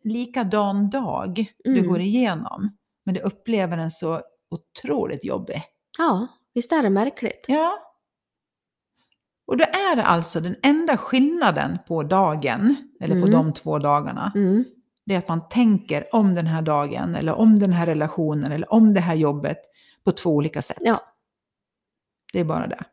likadan 0.07 0.91
dag 0.91 1.47
du 1.65 1.71
Mm. 1.79 1.89
går 1.89 2.01
igenom. 2.01 2.77
Men 3.05 3.15
du 3.15 3.21
upplever 3.21 3.77
den 3.77 3.91
så 3.91 4.21
otroligt 4.51 5.25
jobbig. 5.25 5.63
Ja, 5.99 6.27
visst 6.55 6.73
är 6.73 6.83
det 6.83 6.91
märkligt? 6.91 7.45
Ja. 7.49 7.79
Och 9.47 9.57
då 9.57 9.65
är 9.65 9.97
det 9.97 10.03
alltså 10.05 10.41
den 10.41 10.57
enda 10.63 10.97
skillnaden 10.97 11.79
på 11.89 12.03
dagen, 12.03 12.77
eller 13.01 13.15
på 13.21 13.27
Mm. 13.27 13.31
de 13.31 13.53
två 13.53 13.79
dagarna, 13.79 14.33
Mm. 14.35 14.65
det 15.07 15.15
är 15.15 15.19
att 15.19 15.29
man 15.29 15.49
tänker 15.49 16.15
om 16.15 16.35
den 16.35 16.47
här 16.47 16.63
dagen, 16.63 17.15
eller 17.15 17.33
om 17.35 17.59
den 17.59 17.73
här 17.73 17.87
relationen, 17.87 18.53
eller 18.53 18.73
om 18.73 18.95
det 18.95 19.01
här 19.01 19.15
jobbet 19.15 19.59
på 20.05 20.13
två 20.13 20.31
olika 20.31 20.63
sätt. 20.63 20.79
Ja. 20.81 21.01
Det 22.33 22.41
är 22.41 22.45
bara 22.45 22.67
det. 22.67 22.85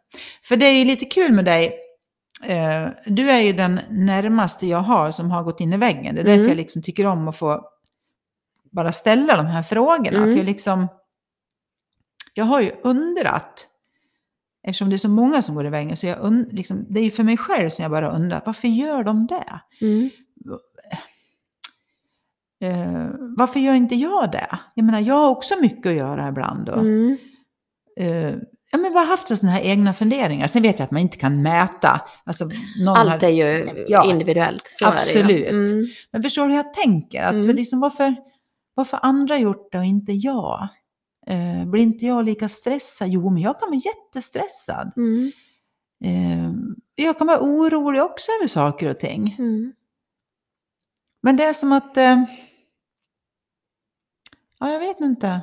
För 0.44 0.56
det 0.58 0.66
är 0.66 0.74
ju 0.80 0.86
lite 0.86 1.06
kul 1.06 1.32
med 1.34 1.46
dig. 1.46 1.80
Eh, 2.46 2.90
du 3.06 3.30
är 3.30 3.40
ju 3.42 3.54
den 3.54 3.80
närmaste 3.90 4.68
jag 4.68 4.78
har 4.80 5.12
som 5.12 5.32
har 5.32 5.44
gått 5.44 5.60
in 5.60 5.74
i 5.74 5.78
väggen. 5.78 6.16
Det 6.16 6.22
är 6.22 6.26
därför 6.26 6.34
Mm. 6.38 6.48
jag 6.48 6.58
liksom 6.58 6.82
tycker 6.82 7.06
om 7.06 7.28
att 7.28 7.38
få 7.38 7.70
bara 8.72 8.92
ställa 8.92 9.36
de 9.36 9.46
här 9.46 9.64
frågorna. 9.64 10.18
Mm. 10.18 10.30
För 10.32 10.38
jag, 10.38 10.46
liksom, 10.46 10.88
jag 12.34 12.46
har 12.46 12.62
ju 12.62 12.72
undrat, 12.84 13.68
eftersom 14.68 14.90
det 14.90 14.96
är 14.96 14.98
så 14.98 15.10
många 15.10 15.42
som 15.42 15.56
går 15.56 15.66
i 15.66 15.70
väggen, 15.70 15.98
så 15.98 16.08
jag 16.08 16.22
und, 16.22 16.54
liksom, 16.54 16.86
det 16.90 17.00
är 17.00 17.04
ju 17.04 17.12
för 17.12 17.24
mig 17.24 17.38
själv 17.38 17.70
som 17.70 17.84
jag 17.84 17.92
bara 17.92 18.12
undrar, 18.16 18.42
varför 18.46 18.68
gör 18.68 19.04
de 19.04 19.28
det? 19.28 19.60
Mm. 19.82 20.10
Eh, 22.62 23.10
varför 23.38 23.60
gör 23.60 23.74
inte 23.74 23.96
jag 23.96 24.32
det? 24.32 24.60
Jag 24.74 24.86
menar, 24.86 25.00
jag 25.00 25.16
har 25.16 25.30
också 25.30 25.54
mycket 25.62 25.86
att 25.90 25.96
göra 25.98 26.28
ibland. 26.28 26.70
Och, 26.70 26.80
Mm. 26.82 27.18
eh, 27.98 28.36
ja, 28.74 28.80
men 28.80 28.94
bara 28.94 29.06
haft 29.06 29.28
sådana 29.28 29.52
här 29.52 29.62
egna 29.62 29.94
funderingar. 29.94 30.48
Sen 30.48 30.62
vet 30.62 30.80
jag 30.80 30.86
att 30.86 30.92
man 30.92 31.02
inte 31.02 31.18
kan 31.18 31.42
mäta. 31.42 32.02
Alltså, 32.24 32.50
Allt 32.88 33.12
har, 33.22 33.24
är 33.24 33.30
ju 33.30 33.86
Ja, 33.88 34.12
individuellt. 34.12 34.64
Så 34.68 34.86
Är 34.88 34.94
absolut. 34.94 35.28
det 35.28 35.34
ju. 35.34 35.46
Mm. 35.48 35.88
Men 36.12 36.24
förstår 36.24 36.44
du 36.44 36.50
hur 36.50 36.56
jag 36.58 36.74
tänker? 36.74 37.24
Att 37.24 37.32
Mm. 37.34 37.56
liksom, 37.56 37.80
varför, 37.80 38.16
varför 38.74 39.00
andra 39.02 39.38
gjort 39.38 39.72
det 39.72 39.78
och 39.78 39.86
inte 39.86 40.12
jag? 40.12 40.68
Eh, 41.28 41.66
blir 41.66 41.84
inte 41.84 42.06
jag 42.06 42.26
lika 42.26 42.50
stressad? 42.50 43.10
Jo, 43.10 43.30
men 43.30 43.42
jag 43.42 43.60
kan 43.60 43.70
vara 43.70 43.82
jättestressad. 43.86 44.92
Mm. 44.98 45.32
Eh, 46.04 46.52
jag 46.96 47.18
kan 47.18 47.28
vara 47.28 47.40
orolig 47.42 48.04
också 48.04 48.32
över 48.32 48.48
saker 48.48 48.90
och 48.90 49.00
ting. 49.00 49.36
Mm. 49.40 49.74
Men 51.22 51.38
det 51.38 51.44
är 51.44 51.54
som 51.54 51.72
att... 51.72 51.98
Eh, 51.98 52.24
ja, 54.60 54.72
jag 54.72 54.80
vet 54.80 55.00
inte. 55.00 55.42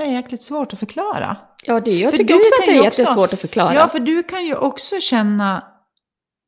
Det 0.00 0.06
är 0.06 0.10
jäkligt 0.12 0.42
svårt 0.42 0.72
att 0.72 0.78
förklara. 0.78 1.36
Ja, 1.64 1.80
det, 1.80 1.98
jag 1.98 2.10
För 2.10 2.18
tycker 2.18 2.34
också 2.34 2.50
att 2.60 2.66
det 2.66 2.72
är 2.76 2.88
också- 2.88 3.00
jättesvårt 3.02 3.32
att 3.32 3.40
förklara. 3.40 3.74
Ja, 3.74 3.88
för 3.88 3.98
du 4.00 4.22
kan 4.22 4.44
ju 4.46 4.54
också 4.56 5.00
känna, 5.00 5.64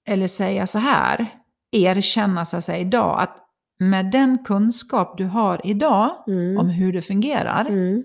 eller 0.09 0.29
säga 0.29 0.67
så 0.67 0.79
här, 0.79 1.27
erkänna 1.73 2.47
så 2.47 2.57
att 2.57 2.65
säga 2.65 2.79
idag, 2.79 3.21
att 3.21 3.39
med 3.79 4.11
den 4.11 4.45
kunskap 4.45 5.19
du 5.19 5.25
har 5.27 5.67
idag 5.67 6.25
mm. 6.27 6.59
om 6.59 6.69
hur 6.69 6.93
det 6.93 7.03
fungerar, 7.03 7.65
Mm. 7.65 8.03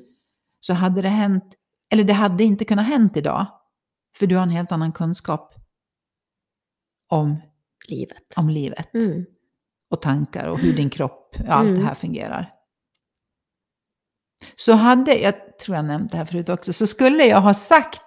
så 0.59 0.73
hade 0.73 1.01
det 1.01 1.09
hänt, 1.09 1.55
eller 1.93 2.03
det 2.03 2.13
hade 2.13 2.43
inte 2.43 2.65
kunnat 2.65 2.87
hänt 2.87 3.17
idag. 3.17 3.45
För 4.17 4.27
du 4.27 4.35
har 4.35 4.43
en 4.43 4.49
helt 4.49 4.71
annan 4.71 4.91
kunskap 4.91 5.53
om, 7.09 7.41
Livet. 7.89 8.23
om 8.35 8.49
livet 8.49 8.93
Mm. 8.93 9.25
och 9.91 10.01
tankar 10.01 10.45
och 10.47 10.59
hur 10.59 10.73
din 10.75 10.89
kropp, 10.89 11.35
ja, 11.45 11.53
allt 11.53 11.67
Mm. 11.67 11.79
det 11.79 11.85
här 11.85 11.95
fungerar. 11.95 12.53
Så 14.55 14.71
hade, 14.73 15.15
jag 15.15 15.57
tror 15.57 15.75
jag 15.75 15.85
nämnt 15.85 16.11
det 16.11 16.17
här 16.17 16.25
förut 16.25 16.49
också, 16.49 16.73
så 16.73 16.87
skulle 16.87 17.25
jag 17.25 17.41
ha 17.41 17.53
sagt 17.53 18.01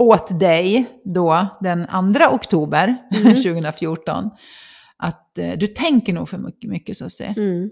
åt 0.00 0.40
dig 0.40 1.00
då 1.04 1.46
den 1.60 1.86
2 2.14 2.24
oktober 2.34 2.96
Mm. 3.14 3.34
2014 3.34 4.30
att 4.96 5.38
eh, 5.38 5.52
du 5.58 5.66
tänker 5.66 6.12
nog 6.12 6.28
för 6.28 6.38
mycket, 6.38 6.70
mycket 6.70 6.96
så 6.96 7.10
se. 7.10 7.34
Mm. 7.36 7.70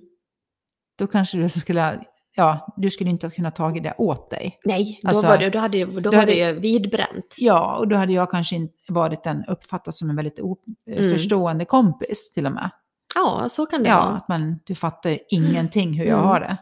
Då 0.98 1.06
kanske 1.06 1.38
du 1.38 1.48
skulle, 1.48 2.00
ja, 2.36 2.74
du 2.76 2.90
skulle 2.90 3.10
inte 3.10 3.26
ha 3.26 3.30
kunnat 3.30 3.54
ta 3.56 3.70
det 3.70 3.94
åt 3.98 4.30
dig. 4.30 4.58
Nej, 4.64 5.00
då, 5.02 5.08
Alltså, 5.08 5.26
var 5.26 5.38
det, 5.38 5.50
då 5.50 5.58
hade, 5.58 5.84
då 5.84 6.00
då 6.00 6.10
var 6.10 6.18
hade- 6.18 6.32
det 6.32 6.38
ju 6.38 6.60
vidbränt. 6.60 7.34
Ja, 7.38 7.76
och 7.76 7.88
då 7.88 7.96
hade 7.96 8.12
jag 8.12 8.30
kanske 8.30 8.56
inte 8.56 8.74
varit 8.88 9.26
en 9.26 9.44
uppfattas 9.48 9.98
som 9.98 10.10
en 10.10 10.16
väldigt 10.16 10.40
o- 10.40 10.58
Mm. 10.90 11.12
förstående 11.12 11.64
kompis 11.64 12.32
till 12.32 12.46
och 12.46 12.52
med. 12.52 12.70
Ja, 13.14 13.48
så 13.48 13.66
kan 13.66 13.82
det 13.82 13.88
Ja, 13.88 14.00
vara. 14.04 14.16
att 14.16 14.28
man, 14.28 14.58
du 14.64 14.74
fattar 14.74 15.18
ingenting 15.28 15.92
hur 15.92 16.04
jag 16.04 16.14
Mm. 16.18 16.28
har 16.28 16.40
det. 16.40 16.56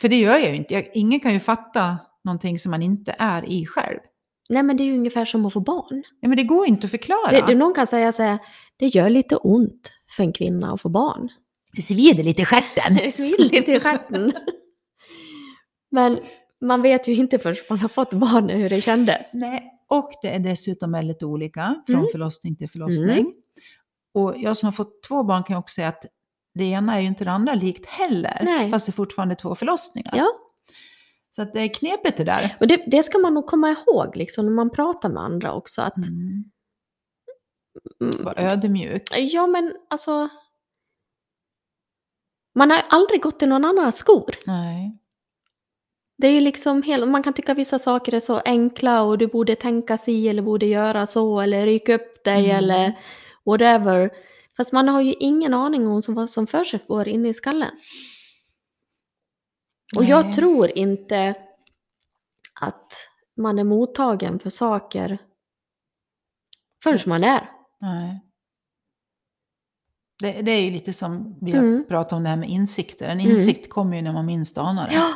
För 0.00 0.08
det 0.08 0.16
gör 0.16 0.36
jag 0.38 0.48
ju 0.50 0.54
inte. 0.56 0.74
Jag, 0.74 0.90
ingen 0.94 1.20
kan 1.20 1.32
ju 1.32 1.40
fatta 1.40 1.98
någonting 2.24 2.58
som 2.58 2.70
man 2.70 2.82
inte 2.82 3.14
är 3.18 3.44
i 3.50 3.66
själv. 3.66 3.98
Nej, 4.48 4.62
men 4.62 4.76
det 4.76 4.82
är 4.82 4.84
ju 4.84 4.94
ungefär 4.94 5.24
som 5.24 5.46
att 5.46 5.52
få 5.52 5.60
barn. 5.60 6.02
Ja, 6.20 6.28
men 6.28 6.36
det 6.36 6.42
går 6.42 6.66
inte 6.66 6.84
att 6.84 6.90
förklara. 6.90 7.30
Det, 7.30 7.44
det, 7.46 7.54
någon 7.54 7.74
kan 7.74 7.86
säga 7.86 8.12
så 8.12 8.22
här, 8.22 8.38
det 8.76 8.86
gör 8.86 9.10
lite 9.10 9.36
ont 9.36 9.92
för 10.16 10.22
en 10.22 10.32
kvinna 10.32 10.72
att 10.72 10.80
få 10.80 10.88
barn. 10.88 11.28
det 11.72 11.82
svider 11.82 12.24
lite 12.24 12.42
i 12.42 12.44
stjärten. 12.44 12.94
Det 13.04 13.10
svider 13.14 13.44
lite 13.48 13.72
i 13.72 13.80
stjärten. 13.80 14.32
Men 15.90 16.18
man 16.60 16.82
vet 16.82 17.08
ju 17.08 17.14
inte 17.14 17.38
förrän 17.38 17.56
man 17.70 17.78
har 17.78 17.88
fått 17.88 18.12
barn 18.12 18.48
hur 18.48 18.70
det 18.70 18.80
kändes. 18.80 19.34
Nej, 19.34 19.72
och 19.88 20.10
det 20.22 20.28
är 20.28 20.38
dessutom 20.38 20.92
väldigt 20.92 21.22
olika 21.22 21.82
från 21.86 21.96
Mm. 21.96 22.08
förlossning 22.12 22.56
till 22.56 22.70
förlossning. 22.70 23.10
Mm. 23.10 23.32
Och 24.14 24.34
jag 24.36 24.56
som 24.56 24.66
har 24.66 24.72
fått 24.72 25.02
två 25.02 25.24
barn 25.24 25.42
kan 25.44 25.56
också 25.56 25.74
säga 25.74 25.88
att 25.88 26.04
det 26.54 26.64
ena 26.64 26.96
är 26.96 27.00
ju 27.00 27.06
inte 27.06 27.24
det 27.24 27.30
andra 27.30 27.54
likt 27.54 27.86
heller. 27.86 28.38
Nej. 28.42 28.70
Fast 28.70 28.86
det 28.86 28.90
är 28.90 28.94
fortfarande 28.94 29.34
två 29.34 29.54
förlossningar. 29.54 30.10
Ja, 30.16 30.28
Så 31.30 31.42
att 31.42 31.54
det 31.54 31.60
är 31.60 31.74
knepigt 31.74 32.16
det 32.16 32.24
där. 32.24 32.56
och 32.60 32.66
det, 32.66 32.84
det 32.86 33.02
ska 33.02 33.18
man 33.18 33.34
nog 33.34 33.46
komma 33.46 33.70
ihåg 33.70 34.16
liksom, 34.16 34.46
när 34.46 34.52
man 34.52 34.70
pratar 34.70 35.08
med 35.08 35.22
andra 35.22 35.52
också. 35.54 35.82
Att, 35.82 35.96
Mm. 35.96 36.44
mm, 38.00 38.24
Var 38.24 38.34
ödmjuk. 38.38 39.02
ja, 39.16 39.46
men 39.46 39.74
alltså... 39.90 40.28
Man 42.54 42.70
har 42.70 42.82
aldrig 42.88 43.22
gått 43.22 43.42
i 43.42 43.46
någon 43.46 43.64
annans 43.64 43.96
skor. 43.96 44.34
Nej. 44.46 44.98
Det 46.18 46.26
är 46.26 46.32
ju 46.32 46.40
liksom 46.40 46.82
hel, 46.82 47.06
man 47.08 47.22
kan 47.22 47.32
tycka 47.32 47.54
vissa 47.54 47.78
saker 47.78 48.14
är 48.14 48.20
så 48.20 48.38
enkla 48.44 49.02
och 49.02 49.18
du 49.18 49.26
borde 49.26 49.56
tänka 49.56 49.98
si 49.98 50.28
eller 50.28 50.42
borde 50.42 50.66
göra 50.66 51.06
så 51.06 51.40
eller 51.40 51.66
rycka 51.66 51.94
upp 51.94 52.24
dig 52.24 52.44
Mm. 52.50 52.56
eller 52.56 52.98
whatever. 53.44 54.10
Fast 54.58 54.72
man 54.72 54.88
har 54.88 55.00
ju 55.00 55.12
ingen 55.12 55.54
aning 55.54 55.86
om 55.88 56.02
vad 56.08 56.30
som 56.30 56.46
för 56.46 56.64
sig 56.64 56.80
går 56.88 57.08
inne 57.08 57.28
i 57.28 57.34
skallen. 57.34 57.70
Och 59.96 60.04
jag 60.04 60.24
Nej. 60.24 60.34
tror 60.34 60.70
inte 60.78 61.34
att 62.60 62.92
man 63.36 63.58
är 63.58 63.64
mottagen 63.64 64.38
för 64.38 64.50
saker 64.50 65.18
förrän 66.82 66.98
man 67.06 67.24
är. 67.24 67.50
Nej. 67.80 68.24
Det, 70.20 70.42
det 70.42 70.50
är 70.50 70.64
ju 70.64 70.70
lite 70.70 70.92
som 70.92 71.38
vi 71.40 71.52
har 71.52 71.58
Mm. 71.58 71.84
pratat 71.88 72.12
om 72.12 72.22
det 72.22 72.28
här 72.28 72.36
med 72.36 72.48
insikter. 72.50 73.08
En 73.08 73.20
Mm. 73.20 73.32
insikt 73.32 73.70
kommer 73.70 73.96
ju 73.96 74.02
när 74.02 74.12
man 74.12 74.26
minst 74.26 74.58
anar 74.58 74.88
det. 74.88 74.94
Ja, 74.94 75.14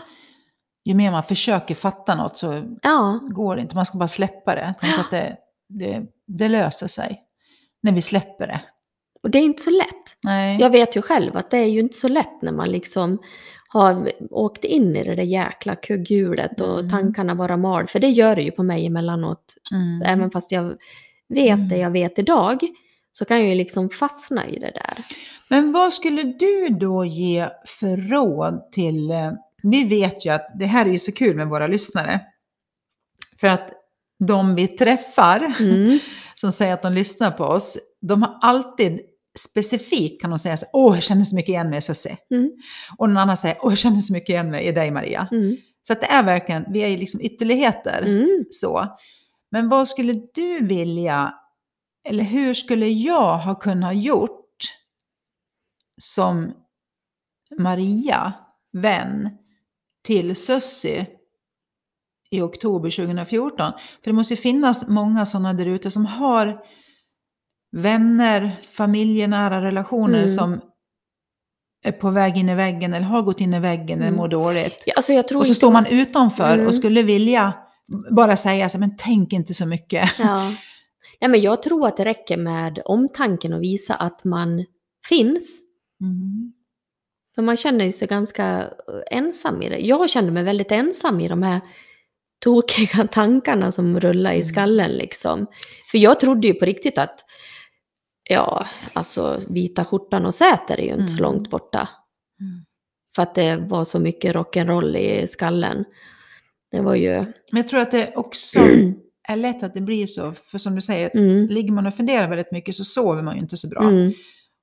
Ju 0.84 0.94
mer 0.94 1.10
man 1.10 1.22
försöker 1.22 1.74
fatta 1.74 2.14
något 2.16 2.36
så 2.38 2.76
ja, 2.82 3.20
går 3.30 3.56
det 3.56 3.62
inte. 3.62 3.74
Man 3.74 3.86
ska 3.86 3.98
bara 3.98 4.08
släppa 4.08 4.54
det. 4.54 4.74
Tänk 4.80 4.98
att 4.98 5.10
det, 5.10 5.36
det, 5.68 6.02
det 6.26 6.48
löser 6.48 6.88
sig. 6.88 7.22
När 7.82 7.92
vi 7.92 8.02
släpper 8.02 8.46
det. 8.46 8.60
Och 9.22 9.30
det 9.30 9.38
är 9.38 9.42
inte 9.42 9.62
så 9.62 9.70
lätt. 9.70 10.16
Nej. 10.22 10.60
Jag 10.60 10.70
vet 10.70 10.96
ju 10.96 11.02
själv 11.02 11.36
att 11.36 11.50
det 11.50 11.56
är 11.58 11.66
ju 11.66 11.80
inte 11.80 11.96
så 11.96 12.08
lätt 12.08 12.42
när 12.42 12.52
man 12.52 12.68
liksom 12.68 13.18
har 13.68 14.12
åkt 14.30 14.64
in 14.64 14.96
i 14.96 15.04
det 15.04 15.14
där 15.14 15.22
jäkla 15.22 15.76
kugghjulet 15.76 16.60
och 16.60 16.78
Mm. 16.78 16.90
tankarna 16.90 17.34
bara 17.34 17.56
mal. 17.56 17.86
För 17.86 18.00
det 18.00 18.08
gör 18.10 18.36
det 18.36 18.42
ju 18.42 18.50
på 18.50 18.62
mig 18.62 18.86
emellanåt. 18.86 19.54
Mm. 19.72 20.02
Även 20.18 20.30
fast 20.30 20.52
jag 20.52 20.74
vet 21.28 21.54
Mm. 21.54 21.68
det 21.68 21.76
jag 21.76 21.90
vet 21.90 22.18
idag 22.18 22.60
så 23.12 23.24
kan 23.24 23.38
jag 23.40 23.48
ju 23.48 23.54
liksom 23.54 23.90
fastna 23.90 24.48
i 24.48 24.58
det 24.58 24.70
där. 24.74 25.04
Men 25.48 25.72
vad 25.72 25.92
skulle 25.92 26.22
du 26.22 26.68
då 26.68 27.04
ge 27.04 27.48
för 27.66 27.96
råd 28.10 28.72
till... 28.72 29.10
eh, 29.10 29.32
Vi 29.62 29.84
vet 29.84 30.26
ju 30.26 30.30
att 30.30 30.46
det 30.58 30.64
här 30.66 30.86
är 30.86 30.90
ju 30.90 30.98
så 30.98 31.12
kul 31.12 31.36
med 31.36 31.48
våra 31.48 31.66
lyssnare. 31.66 32.20
För 33.40 33.46
att 33.46 33.70
de 34.26 34.54
vi 34.54 34.68
träffar 34.68 35.54
Mm. 35.60 35.98
som 36.34 36.52
säger 36.52 36.74
att 36.74 36.82
de 36.82 36.92
lyssnar 36.92 37.30
på 37.30 37.44
oss, 37.44 37.78
de 38.00 38.22
har 38.22 38.38
alltid 38.42 39.00
specifikt 39.38 40.20
kan 40.20 40.30
de 40.30 40.38
säga 40.38 40.56
så 40.56 40.66
åh 40.72 40.94
jag 40.94 41.02
känner 41.02 41.24
så 41.24 41.34
mycket 41.34 41.48
igen 41.48 41.70
mig 41.70 41.78
i 41.78 41.82
Susie. 41.82 42.16
Mm. 42.30 42.50
Och 42.98 43.08
någon 43.08 43.18
annan 43.18 43.36
säger, 43.36 43.58
åh 43.60 43.72
jag 43.72 43.78
känner 43.78 44.00
så 44.00 44.12
mycket 44.12 44.28
igen 44.28 44.50
mig 44.50 44.64
i 44.64 44.72
dig 44.72 44.90
Maria. 44.90 45.28
Mm. 45.32 45.56
Så 45.82 45.94
det 45.94 46.06
är 46.06 46.22
verkligen, 46.22 46.64
vi 46.68 46.82
är 46.82 46.88
ju 46.88 46.96
liksom 46.96 47.20
ytterligheter. 47.20 48.02
Mm. 48.02 48.44
Så. 48.50 48.96
Men 49.50 49.68
vad 49.68 49.88
skulle 49.88 50.12
du 50.34 50.64
vilja, 50.64 51.34
eller 52.08 52.24
hur 52.24 52.54
skulle 52.54 52.88
jag 52.88 53.38
ha 53.38 53.54
kunnat 53.54 53.96
gjort 53.96 54.56
som 56.02 56.52
Maria, 57.58 58.32
vän 58.72 59.30
till 60.04 60.36
Sussi 60.36 61.06
i 62.30 62.40
oktober 62.40 62.90
2014? 62.90 63.72
För 64.02 64.10
det 64.10 64.12
måste 64.12 64.34
ju 64.34 64.40
finnas 64.40 64.88
många 64.88 65.26
sådana 65.26 65.52
där 65.52 65.66
ute 65.66 65.90
som 65.90 66.06
har 66.06 66.60
vänner, 67.72 68.60
familjenära 68.72 69.62
relationer 69.64 70.18
Mm. 70.18 70.28
som 70.28 70.60
är 71.84 71.92
på 71.92 72.10
väg 72.10 72.36
in 72.36 72.48
i 72.48 72.54
väggen 72.54 72.94
eller 72.94 73.06
har 73.06 73.22
gått 73.22 73.40
in 73.40 73.54
i 73.54 73.60
väggen 73.60 73.98
eller 73.98 74.08
Mm. 74.08 74.16
mår 74.18 74.28
dåligt. 74.28 74.84
Ja, 74.86 74.92
alltså 74.96 75.12
Och 75.18 75.28
så 75.28 75.34
inte- 75.38 75.54
står 75.54 75.72
man 75.72 75.86
utanför 75.86 76.54
Mm. 76.54 76.66
och 76.66 76.74
skulle 76.74 77.02
vilja 77.02 77.54
bara 78.10 78.36
säga 78.36 78.68
så 78.68 78.78
men 78.78 78.96
tänk 78.96 79.32
inte 79.32 79.54
så 79.54 79.66
mycket. 79.66 80.10
Ja. 80.18 80.54
Nej, 81.20 81.30
men 81.30 81.40
jag 81.40 81.62
tror 81.62 81.86
att 81.88 81.96
det 81.96 82.04
räcker 82.04 82.36
med 82.36 82.82
omtanken 82.84 83.52
och 83.52 83.62
visa 83.62 83.94
att 83.94 84.24
man 84.24 84.64
finns. 85.08 85.60
Mm. 86.00 86.52
För 87.34 87.42
man 87.42 87.56
känner 87.56 87.84
ju 87.84 87.92
sig 87.92 88.08
ganska 88.08 88.60
eh, 88.60 89.18
ensam 89.18 89.62
i 89.62 89.68
det. 89.68 89.78
Jag 89.78 90.10
kände 90.10 90.32
mig 90.32 90.42
väldigt 90.42 90.72
ensam 90.72 91.20
i 91.20 91.28
de 91.28 91.42
här 91.42 91.60
tokiga 92.44 93.06
tankarna 93.12 93.72
som 93.72 94.00
rullar 94.00 94.30
i 94.32 94.34
Mm. 94.40 94.44
skallen 94.48 94.90
liksom. 94.90 95.46
För 95.90 95.98
jag 95.98 96.20
trodde 96.20 96.46
ju 96.46 96.54
på 96.54 96.64
riktigt 96.64 96.98
att, 96.98 97.24
ja, 98.32 98.66
alltså 98.92 99.40
vita 99.48 99.84
skjortan 99.84 100.26
och 100.26 100.34
Säter 100.34 100.80
är 100.80 100.84
ju 100.84 100.92
inte 100.92 101.12
så 101.12 101.18
Mm. 101.18 101.32
långt 101.32 101.50
borta. 101.50 101.88
Mm. 102.40 102.64
För 103.16 103.22
att 103.22 103.34
det 103.34 103.56
var 103.56 103.84
så 103.84 104.00
mycket 104.00 104.34
rock'n'roll 104.34 104.96
i 104.96 105.26
skallen. 105.26 105.84
Det 106.70 106.80
var 106.80 106.94
ju... 106.94 107.14
Men 107.18 107.32
jag 107.52 107.68
tror 107.68 107.80
att 107.80 107.90
det 107.90 108.12
också 108.16 108.58
är 109.28 109.36
lätt 109.36 109.62
att 109.62 109.74
det 109.74 109.80
blir 109.80 110.06
så, 110.06 110.32
för 110.32 110.58
som 110.58 110.74
du 110.74 110.80
säger, 110.80 111.10
Mm, 111.16 111.46
ligger 111.46 111.72
man 111.72 111.86
och 111.86 111.94
funderar 111.94 112.28
väldigt 112.28 112.52
mycket 112.52 112.74
så 112.74 112.84
sover 112.84 113.22
man 113.22 113.34
ju 113.34 113.40
inte 113.40 113.56
så 113.56 113.68
bra. 113.68 113.82
mm, 113.82 114.12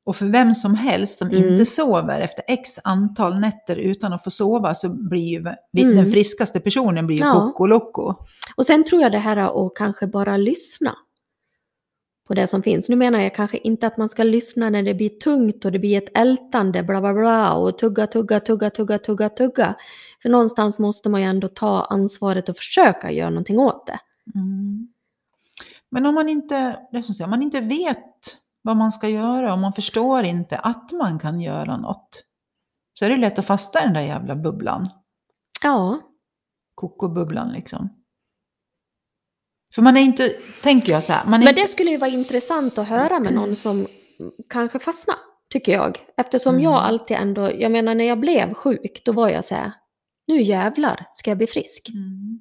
Och 0.05 0.15
för 0.15 0.25
vem 0.25 0.53
som 0.55 0.75
helst 0.75 1.17
som 1.17 1.29
Mm. 1.29 1.49
inte 1.49 1.65
sover 1.65 2.19
efter 2.21 2.43
x 2.47 2.69
antal 2.83 3.39
nätter 3.39 3.75
utan 3.75 4.13
att 4.13 4.23
få 4.23 4.29
sova 4.29 4.75
så 4.75 4.89
blir 5.09 5.23
ju 5.27 5.43
vi- 5.71 5.83
Mm. 5.83 5.95
den 5.95 6.11
friskaste 6.11 6.59
personen 6.59 7.07
blir 7.07 7.17
ju 7.17 7.23
Ja. 7.23 7.51
koko. 7.55 8.15
Och 8.55 8.65
sen 8.65 8.83
tror 8.83 9.01
jag 9.01 9.11
det 9.11 9.17
här 9.19 9.37
att 9.67 9.75
kanske 9.75 10.07
bara 10.07 10.37
lyssna 10.37 10.95
på 12.29 12.35
det 12.35 12.47
som 12.47 12.63
finns. 12.63 12.89
Nu 12.89 12.95
menar 12.95 13.19
jag 13.19 13.35
kanske 13.35 13.57
inte 13.57 13.87
att 13.87 13.97
man 13.97 14.09
ska 14.09 14.23
lyssna 14.23 14.69
när 14.69 14.83
det 14.83 14.93
blir 14.93 15.09
tungt 15.09 15.65
och 15.65 15.71
det 15.71 15.79
blir 15.79 15.97
ett 15.97 16.17
ältande 16.17 16.83
bla 16.83 17.01
bla 17.01 17.13
bla 17.13 17.53
och 17.53 17.77
tugga, 17.77 18.07
tugga, 18.07 18.39
tugga, 18.39 18.69
tugga, 18.69 18.99
tugga, 18.99 19.29
tugga. 19.29 19.75
För 20.21 20.29
någonstans 20.29 20.79
måste 20.79 21.09
man 21.09 21.21
ju 21.21 21.27
ändå 21.27 21.47
ta 21.47 21.85
ansvaret 21.85 22.49
och 22.49 22.57
försöka 22.57 23.11
göra 23.11 23.29
någonting 23.29 23.59
åt 23.59 23.87
det. 23.87 23.99
Mm. 24.35 24.87
Men 25.91 26.05
om 26.05 26.15
man 26.15 26.29
inte, 26.29 26.79
det 26.91 27.03
som 27.03 27.15
säger, 27.15 27.25
om 27.25 27.29
man 27.29 27.41
inte 27.41 27.61
vet 27.61 28.37
vad 28.61 28.77
man 28.77 28.91
ska 28.91 29.09
göra, 29.09 29.53
om 29.53 29.61
man 29.61 29.73
förstår 29.73 30.23
inte 30.23 30.57
att 30.57 30.91
man 30.91 31.19
kan 31.19 31.41
göra 31.41 31.77
något, 31.77 32.23
så 32.93 33.05
är 33.05 33.09
det 33.09 33.17
lätt 33.17 33.39
att 33.39 33.45
fastna 33.45 33.81
i 33.81 33.83
den 33.83 33.93
där 33.93 34.01
jävla 34.01 34.35
bubblan. 34.35 34.89
Ja, 35.63 35.99
Kokobubblan 36.75 37.51
liksom. 37.51 37.89
För 39.75 39.81
man 39.81 39.97
är 39.97 40.01
inte, 40.01 40.29
tänker 40.63 40.91
jag 40.91 41.03
så 41.03 41.13
här, 41.13 41.25
men 41.27 41.41
inte, 41.41 41.53
det 41.53 41.67
skulle 41.67 41.91
ju 41.91 41.97
vara 41.97 42.09
intressant 42.11 42.77
att 42.77 42.87
höra 42.87 43.19
med 43.19 43.33
någon 43.33 43.55
som 43.55 43.87
kanske 44.49 44.79
fastnar, 44.79 45.17
tycker 45.49 45.71
jag. 45.71 45.99
Eftersom 46.17 46.53
Mm. 46.55 46.63
jag 46.63 46.73
alltid 46.73 47.17
ändå, 47.17 47.51
jag 47.51 47.71
menar 47.71 47.95
när 47.95 48.03
jag 48.05 48.19
blev 48.19 48.53
sjuk, 48.53 49.01
då 49.05 49.11
var 49.11 49.29
jag 49.29 49.45
så 49.45 49.55
här, 49.55 49.71
nu 50.27 50.41
jävlar 50.41 51.05
ska 51.13 51.31
jag 51.31 51.37
bli 51.37 51.47
frisk. 51.47 51.89
Mm. 51.89 52.39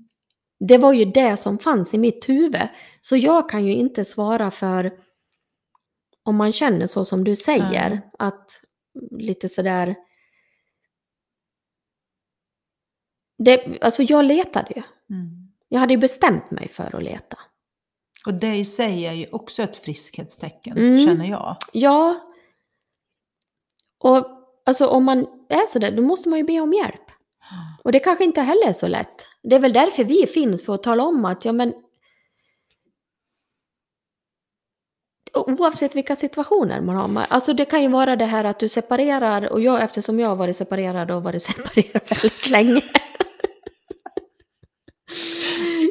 Det 0.60 0.78
var 0.78 0.92
ju 0.92 1.04
det 1.04 1.36
som 1.36 1.58
fanns 1.58 1.94
i 1.94 1.98
mitt 1.98 2.28
huvud. 2.28 2.68
Så 3.00 3.16
jag 3.16 3.48
kan 3.50 3.64
ju 3.66 3.72
inte 3.74 4.04
svara 4.04 4.50
för 4.50 4.92
om 6.22 6.36
man 6.36 6.52
känner 6.52 6.86
så 6.86 7.04
som 7.04 7.24
du 7.24 7.36
säger. 7.36 7.90
Nej. 7.90 8.10
Att 8.18 8.60
lite 9.10 9.48
sådär... 9.48 9.94
Det, 13.38 13.82
alltså 13.82 14.02
jag 14.02 14.24
letade 14.24 14.72
ju. 14.76 14.82
Mm. 15.16 15.47
Jag 15.68 15.80
hade 15.80 15.94
ju 15.94 15.98
bestämt 16.00 16.50
mig 16.50 16.68
för 16.68 16.96
att 16.96 17.02
leta. 17.02 17.38
Och 18.26 18.34
det 18.34 18.56
i 18.56 18.64
sig 18.64 19.06
är 19.06 19.12
ju 19.12 19.26
också 19.32 19.62
ett 19.62 19.76
friskhetstecken, 19.76 20.78
Mm. 20.78 21.06
känner 21.06 21.26
jag. 21.30 21.56
Ja. 21.72 22.20
Och 24.04 24.26
alltså 24.66 24.86
om 24.86 25.04
man 25.04 25.18
är 25.48 25.66
sådär, 25.66 25.90
då 25.90 26.02
måste 26.02 26.28
man 26.28 26.38
ju 26.38 26.44
be 26.44 26.60
om 26.60 26.72
hjälp. 26.72 27.10
Och 27.84 27.92
det 27.92 28.00
kanske 28.00 28.24
inte 28.24 28.40
heller 28.40 28.68
är 28.68 28.72
så 28.72 28.88
lätt. 28.88 29.26
Det 29.42 29.54
är 29.56 29.60
väl 29.60 29.72
därför 29.72 30.04
vi 30.04 30.26
finns, 30.26 30.64
för 30.64 30.74
att 30.74 30.82
tala 30.82 31.02
om 31.02 31.24
att 31.24 31.44
ja 31.44 31.52
men 31.52 31.74
Oavsett 35.34 35.96
vilka 35.96 36.16
situationer 36.16 36.80
man 36.80 37.16
har. 37.16 37.26
Alltså 37.28 37.52
det 37.52 37.64
kan 37.64 37.82
ju 37.82 37.88
vara 37.88 38.16
det 38.16 38.24
här 38.24 38.44
att 38.44 38.58
du 38.58 38.68
separerar 38.68 39.52
och 39.52 39.60
jag 39.60 39.82
eftersom 39.82 40.20
jag 40.20 40.28
har 40.28 40.36
varit 40.36 40.56
separerad 40.56 41.10
och 41.10 41.22
varit 41.22 41.42
separerad 41.52 42.02
väldigt 42.08 42.50
länge. 42.50 42.80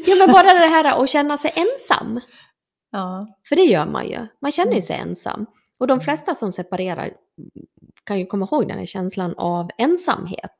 Ja 0.07 0.15
men 0.25 0.33
bara 0.33 0.53
det 0.53 0.67
här 0.67 1.03
att 1.03 1.09
känna 1.09 1.37
sig 1.37 1.51
ensam. 1.55 2.19
Ja. 2.91 3.27
För 3.49 3.55
det 3.55 3.63
gör 3.63 3.85
man 3.85 4.07
ju. 4.07 4.27
Man 4.41 4.51
känner 4.51 4.71
ju 4.71 4.75
Mm. 4.77 4.83
sig 4.83 4.95
ensam. 4.95 5.45
Och 5.79 5.87
de 5.87 5.99
flesta 5.99 6.35
som 6.35 6.51
separerar 6.51 7.13
kan 8.03 8.19
ju 8.19 8.25
komma 8.25 8.45
ihåg 8.51 8.67
den 8.67 8.77
här 8.79 8.85
känslan 8.85 9.33
av 9.37 9.69
ensamhet. 9.77 10.51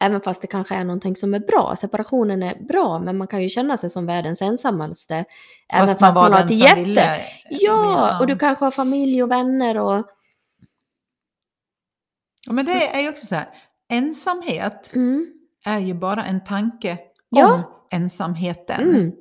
Även 0.00 0.20
fast 0.20 0.40
det 0.40 0.46
kanske 0.46 0.74
är 0.74 0.84
någonting 0.84 1.16
som 1.16 1.34
är 1.34 1.38
bra. 1.38 1.76
Separationen 1.76 2.42
är 2.42 2.62
bra, 2.62 2.98
men 2.98 3.18
man 3.18 3.28
kan 3.28 3.42
ju 3.42 3.48
känna 3.48 3.76
sig 3.76 3.90
som 3.90 4.06
världens 4.06 4.42
ensammaste. 4.42 5.24
Även 5.72 5.88
fast 5.88 6.16
man, 6.16 6.32
har 6.32 6.40
ett 6.40 6.50
jätte... 6.50 6.80
ville. 6.80 7.20
Ja, 7.50 8.20
och 8.20 8.26
du 8.26 8.38
kanske 8.38 8.64
har 8.64 8.70
familj 8.70 9.22
och 9.22 9.30
vänner 9.30 9.78
och... 9.78 10.06
Ja, 12.46 12.52
men 12.52 12.64
det 12.64 12.96
är 12.96 13.00
ju 13.00 13.08
också 13.08 13.26
så 13.26 13.34
här, 13.34 13.48
ensamhet 13.88 14.92
Mm, 14.94 15.32
är 15.64 15.78
ju 15.78 15.94
bara 15.94 16.24
en 16.24 16.44
tanke 16.44 16.98
Ja. 17.28 17.75
Ensamheten. 17.90 18.80
mm, 18.90 19.12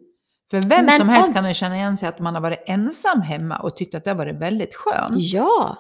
För 0.50 0.62
vem 0.62 0.86
Men 0.86 1.00
som 1.00 1.10
helst 1.10 1.28
om- 1.28 1.34
kan 1.34 1.54
känna 1.54 1.76
igen 1.76 1.98
sig 1.98 2.10
att 2.10 2.20
man 2.20 2.34
har 2.36 2.42
varit 2.42 2.64
ensam 2.68 3.22
hemma 3.22 3.58
och 3.58 3.76
tyckt 3.76 3.96
att 3.96 4.04
det 4.04 4.10
har 4.10 4.18
varit 4.18 4.36
väldigt 4.36 4.76
skönt. 4.76 5.16
ja, 5.18 5.78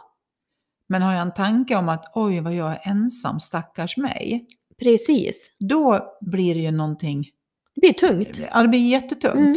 Men 0.89 1.01
har 1.01 1.13
jag 1.13 1.21
en 1.21 1.33
tanke 1.33 1.75
om 1.75 1.89
att 1.89 2.11
oj 2.15 2.39
vad 2.41 2.53
jag 2.53 2.71
är 2.71 2.79
ensam, 2.83 3.39
stackars 3.39 3.97
mig. 3.97 4.47
precis. 4.79 5.55
Då 5.59 6.09
blir 6.21 6.55
det 6.55 6.61
ju 6.61 6.71
någonting, 6.71 7.25
Det 7.75 7.81
blir 7.81 7.93
tungt. 7.93 8.39
ja 8.53 8.61
det 8.61 8.67
blir 8.67 8.87
jättetungt. 8.89 9.37
Mm. 9.37 9.55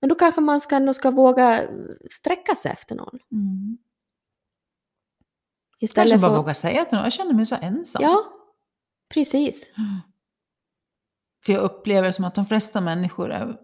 Men 0.00 0.08
då 0.08 0.14
kanske 0.14 0.40
man 0.40 0.60
ska, 0.60 0.92
ska 0.92 1.10
våga 1.10 1.68
sträcka 2.10 2.54
sig 2.54 2.70
efter 2.72 2.94
någon. 2.94 3.18
Mm. 3.32 3.78
Istället 5.80 6.10
Kanske 6.12 6.26
bara 6.28 6.32
för... 6.36 6.42
våga 6.42 6.54
säga 6.54 6.84
till 6.84 6.94
någon, 6.96 7.04
jag 7.04 7.12
känner 7.12 7.34
mig 7.34 7.46
så 7.46 7.56
ensam. 7.60 8.02
Ja, 8.02 8.24
precis. 9.14 9.66
För 11.46 11.52
jag 11.52 11.62
upplever 11.62 12.10
som 12.12 12.24
att 12.24 12.34
de 12.34 12.46
flesta 12.46 12.80
människor 12.80 13.30
är 13.32 13.56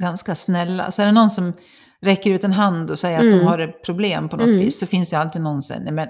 ganska 0.00 0.34
snälla. 0.34 0.90
Så 0.90 1.02
är 1.02 1.06
det 1.06 1.12
någon 1.12 1.30
som 1.30 1.52
räcker 2.00 2.30
ut 2.30 2.44
en 2.44 2.52
hand 2.52 2.90
och 2.90 2.98
säger 2.98 3.18
att 3.18 3.24
Mm. 3.24 3.38
de 3.38 3.44
har 3.44 3.58
ett 3.58 3.82
problem 3.84 4.28
på 4.28 4.36
något 4.36 4.46
Mm. 4.48 4.58
vis 4.58 4.78
så 4.78 4.86
finns 4.86 5.10
det 5.10 5.18
alltid 5.18 5.42
någon 5.42 5.62
som 5.62 5.68
säger, 5.68 5.80
nej 5.84 5.92
men 5.92 6.08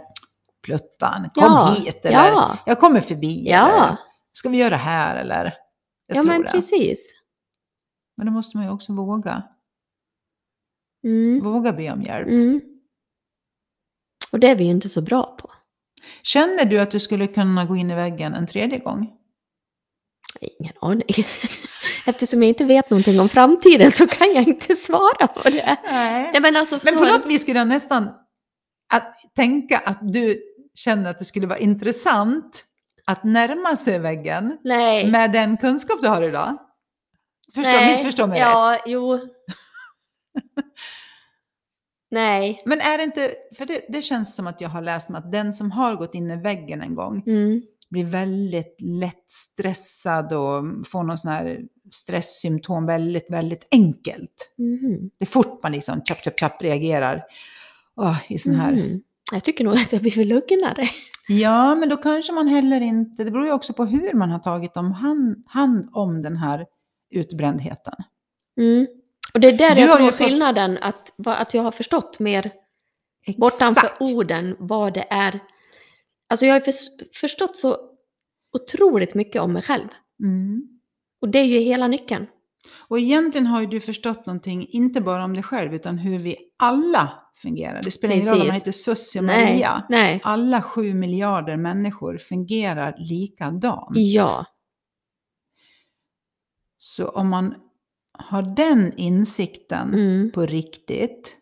pluttan, 0.63 1.31
kom 1.35 1.43
Ja, 1.45 1.75
hit 1.79 2.05
eller 2.05 2.19
ja. 2.29 2.59
jag 2.67 2.79
kommer 2.81 3.01
förbi 3.01 3.45
Ja. 3.51 3.69
eller 3.69 3.97
ska 4.33 4.49
vi 4.49 4.57
göra 4.59 4.71
det 4.71 4.77
här 4.77 5.17
eller? 5.17 5.55
Jag 6.07 6.17
ja, 6.17 6.23
men 6.23 6.43
det. 6.43 6.51
precis. 6.51 7.13
Men 8.17 8.27
då 8.27 8.33
måste 8.33 8.57
man 8.57 8.67
ju 8.67 8.73
också 8.73 8.93
våga, 8.93 9.43
Mm. 11.05 11.45
våga 11.45 11.73
be 11.73 11.93
om 11.93 12.03
hjälp. 12.03 12.29
Mm. 12.29 12.61
Och 14.33 14.41
det 14.41 14.49
är 14.51 14.57
vi 14.57 14.65
ju 14.65 14.71
inte 14.71 14.89
så 14.89 15.03
bra 15.03 15.37
på. 15.41 15.51
Känner 16.23 16.65
du 16.65 16.79
att 16.81 16.91
du 16.91 17.01
skulle 17.01 17.27
kunna 17.27 17.65
gå 17.65 17.77
in 17.77 17.91
i 17.91 17.95
väggen 17.95 18.35
en 18.35 18.47
tredje 18.47 18.79
gång? 18.79 19.13
Ingen 20.41 20.73
aning. 20.81 21.05
Eftersom 22.07 22.43
jag 22.43 22.49
inte 22.49 22.65
vet 22.65 22.91
någonting 22.91 23.21
om 23.21 23.29
framtiden 23.29 23.93
så 23.93 24.07
kan 24.07 24.35
jag 24.35 24.49
inte 24.49 24.75
svara 24.75 25.27
på 25.27 25.49
det. 25.49 25.79
Nej. 25.91 26.31
Nej, 26.33 26.41
men 26.41 26.57
alltså, 26.57 26.79
Men 26.85 26.95
på 26.99 27.05
något 27.05 27.27
vis 27.27 27.43
skulle 27.43 27.59
jag 27.59 27.69
nästan 27.69 28.11
att 28.95 29.15
tänka 29.37 29.79
att 29.79 29.99
du 30.13 30.37
känner 30.75 31.11
att 31.11 31.19
det 31.19 31.25
skulle 31.25 31.47
vara 31.47 31.59
intressant 31.59 32.65
att 33.05 33.25
närma 33.25 33.77
sig 33.77 33.99
väggen 33.99 34.59
Nej. 34.65 35.11
med 35.11 35.33
den 35.33 35.57
kunskap 35.57 35.99
du 36.03 36.09
har 36.09 36.23
idag. 36.23 36.57
Förstå, 37.55 37.71
Nej. 37.71 37.89
missförstå 37.89 38.27
mig 38.27 38.39
ja, 38.41 38.75
rätt. 38.75 38.83
jo. 38.87 39.21
Nej. 42.11 42.63
Men 42.67 42.81
är 42.81 42.99
det 42.99 43.05
inte, 43.05 43.35
för 43.59 43.67
det, 43.67 43.85
det 43.89 44.03
känns 44.03 44.37
som 44.37 44.47
att 44.47 44.61
jag 44.61 44.69
har 44.69 44.83
läst 44.83 45.09
om 45.09 45.15
att 45.15 45.33
den 45.33 45.53
som 45.53 45.71
har 45.71 45.95
gått 45.95 46.15
in 46.15 46.31
i 46.31 46.37
väggen 46.37 46.83
en 46.83 46.95
gång 46.95 47.23
Mm. 47.27 47.63
Blir 47.95 48.05
väldigt 48.05 48.77
lätt 48.81 49.25
stressad 49.31 50.33
och 50.33 50.65
får 50.87 51.03
någon 51.03 51.19
sån 51.19 51.31
här 51.31 51.61
stresssymptom 51.93 52.87
väldigt, 52.87 53.27
väldigt 53.31 53.69
enkelt. 53.71 54.53
Mhm. 54.59 55.11
Det 55.19 55.25
är 55.25 55.27
fort 55.27 55.63
man 55.63 55.73
liksom 55.73 56.01
chapp, 56.09 56.19
chapp, 56.25 56.41
chapp 56.41 56.63
reagerar 56.63 57.25
Åh, 57.97 58.19
i 58.29 58.39
sån 58.39 58.55
här 58.55 58.73
Mhm. 58.73 59.03
Jag 59.33 59.45
tycker 59.45 59.65
nog 59.65 59.75
att 59.75 59.93
jag 59.93 60.03
blir 60.03 60.25
lugnare. 60.25 60.89
Ja, 61.29 61.75
men 61.75 61.89
då 61.89 61.97
kanske 61.97 62.33
man 62.33 62.49
heller 62.49 62.81
inte, 62.81 63.25
det 63.25 63.31
beror 63.31 63.47
ju 63.47 63.53
också 63.53 63.73
på 63.73 63.85
hur 63.85 64.13
man 64.15 64.31
har 64.31 64.39
tagit 64.39 64.77
om 64.77 64.93
hand, 64.93 65.45
hand 65.47 65.89
om 65.93 66.23
den 66.23 66.37
här 66.37 66.67
utbrändheten. 67.11 67.95
Mm. 68.59 68.87
Och 69.35 69.41
det 69.41 69.49
är 69.49 69.53
där 69.59 69.75
Du 69.75 69.81
jag 69.81 69.91
tror 69.97 70.07
ju 70.07 70.13
fått- 70.13 70.27
skillnaden, 70.27 70.79
att, 70.83 71.13
att 71.27 71.55
jag 71.55 71.63
har 71.63 71.71
förstått 71.71 72.19
mer 72.19 72.53
bortanför 73.39 73.91
orden 74.01 74.57
vad 74.59 74.95
det 74.95 75.07
är. 75.11 75.41
Alltså 76.35 76.47
jag 76.47 76.55
har 76.55 76.61
förs- 76.61 77.17
förstått 77.21 77.57
så 77.57 77.77
otroligt 78.53 79.15
mycket 79.15 79.43
om 79.43 79.53
mig 79.53 79.63
själv. 79.63 79.89
Mm. 80.23 80.63
Och 81.21 81.29
det 81.29 81.39
är 81.39 81.45
ju 81.45 81.59
hela 81.61 81.89
nyckeln. 81.89 82.27
Och 82.89 82.99
egentligen 82.99 83.47
har 83.47 83.61
ju 83.61 83.67
du 83.67 83.81
förstått 83.81 84.27
någonting, 84.27 84.67
inte 84.69 85.01
bara 85.01 85.25
om 85.25 85.35
dig 85.35 85.43
själv, 85.43 85.75
utan 85.75 85.99
hur 85.99 86.19
vi 86.19 86.37
alla 86.59 87.13
fungerar. 87.37 87.81
Det 87.83 87.91
spelar 87.91 88.15
ingen 88.15 88.29
roll 88.29 88.41
om 88.41 88.47
man 88.47 88.55
heter 88.55 88.73
Sussie 88.73 89.21
och 89.21 89.25
Nej, 89.25 89.45
Maria. 89.53 89.83
nej. 89.89 90.21
Alla 90.25 90.63
sju 90.63 90.95
miljarder 90.95 91.57
människor 91.57 92.19
fungerar 92.19 92.95
likadant. 92.99 93.89
Ja, 93.97 94.47
Så 96.79 97.09
om 97.09 97.29
man 97.29 97.55
har 98.19 98.43
den 98.43 98.93
insikten 98.97 99.95
mm. 99.95 100.33
på 100.33 100.47
riktigt, 100.47 101.37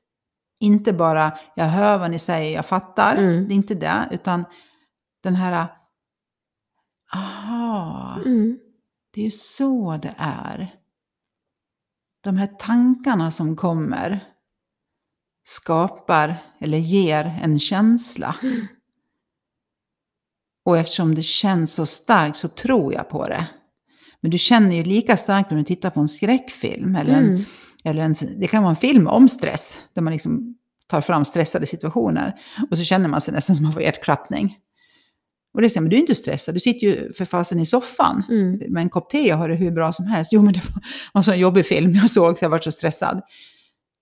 inte 0.60 0.92
bara 0.92 1.38
jag 1.56 1.64
hör 1.64 1.98
vad 1.98 2.10
ni 2.10 2.18
säger, 2.18 2.54
jag 2.54 2.66
fattar, 2.66 3.16
Mm. 3.16 3.48
det 3.48 3.54
är 3.54 3.56
inte 3.56 3.74
det, 3.74 4.08
utan 4.10 4.44
den 5.22 5.34
här, 5.34 5.68
aha, 7.14 8.20
Mm. 8.26 8.58
det 9.14 9.20
är 9.20 9.24
ju 9.24 9.30
så 9.30 9.96
det 10.02 10.14
är. 10.18 10.74
De 12.22 12.36
här 12.36 12.46
tankarna 12.46 13.30
som 13.30 13.56
kommer 13.56 14.20
skapar 15.44 16.36
eller 16.60 16.78
ger 16.78 17.24
en 17.42 17.58
känsla. 17.58 18.36
Mm. 18.42 18.66
Och 20.64 20.78
eftersom 20.78 21.14
det 21.14 21.22
känns 21.22 21.74
så 21.74 21.86
starkt 21.86 22.36
så 22.36 22.48
tror 22.48 22.94
jag 22.94 23.08
på 23.08 23.26
det. 23.28 23.46
Men 24.20 24.30
du 24.30 24.38
känner 24.38 24.76
ju 24.76 24.84
lika 24.84 25.16
starkt 25.16 25.50
när 25.50 25.58
du 25.58 25.64
tittar 25.64 25.90
på 25.90 26.00
en 26.00 26.08
skräckfilm. 26.08 26.96
Eller 26.96 27.12
en, 27.14 27.24
Mm. 27.28 27.44
eller 27.84 28.02
en, 28.02 28.14
det 28.40 28.46
kan 28.48 28.62
vara 28.62 28.70
en 28.70 28.76
film 28.76 29.06
om 29.08 29.28
stress. 29.28 29.82
Där 29.94 30.02
man 30.02 30.12
liksom 30.12 30.58
tar 30.86 31.00
fram 31.00 31.24
stressade 31.24 31.66
situationer. 31.66 32.40
Och 32.70 32.78
så 32.78 32.84
känner 32.84 33.08
man 33.08 33.20
sig 33.20 33.34
nästan 33.34 33.56
som 33.56 33.62
man 33.62 33.72
får 33.72 33.82
hjärtklappning. 33.82 34.58
Och 35.54 35.62
det 35.62 35.70
säger 35.70 35.80
men 35.80 35.90
du 35.90 35.96
är 35.96 36.00
inte 36.00 36.14
stressad. 36.14 36.54
Du 36.54 36.60
sitter 36.60 36.86
ju 36.86 37.12
för 37.12 37.24
fasen 37.24 37.60
i 37.60 37.66
soffan. 37.66 38.22
Mm. 38.28 38.72
Med 38.72 38.80
en 38.80 38.90
kopp 38.90 39.10
te 39.10 39.32
och 39.32 39.38
har 39.38 39.48
det 39.48 39.54
hur 39.54 39.70
bra 39.70 39.92
som 39.92 40.06
helst. 40.06 40.32
Jo 40.32 40.42
men 40.42 40.54
det 40.54 40.60
var 40.64 40.82
en 41.14 41.24
sån 41.24 41.38
jobbig 41.38 41.66
film 41.66 41.94
jag 41.94 42.10
såg 42.10 42.38
så 42.38 42.44
jag 42.44 42.50
var 42.50 42.58
så 42.58 42.72
stressad. 42.72 43.22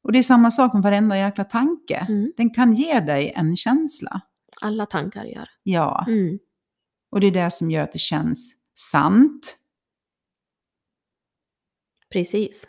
Och 0.02 0.12
det 0.12 0.18
är 0.18 0.22
samma 0.22 0.50
sak 0.50 0.72
med 0.72 0.82
varenda 0.82 1.18
jäkla 1.18 1.44
tanke. 1.44 2.06
Mm. 2.08 2.32
Den 2.36 2.50
kan 2.50 2.72
ge 2.72 3.00
dig 3.00 3.32
en 3.36 3.56
känsla. 3.56 4.20
Alla 4.60 4.86
tankar 4.86 5.24
gör. 5.24 5.48
Ja. 5.62 6.04
Mm. 6.08 6.38
Och 7.10 7.20
det 7.20 7.26
är 7.26 7.30
det 7.44 7.50
som 7.50 7.70
gör 7.70 7.84
att 7.84 7.92
det 7.92 7.98
känns 7.98 8.54
sant. 8.74 9.56
Precis. 12.12 12.66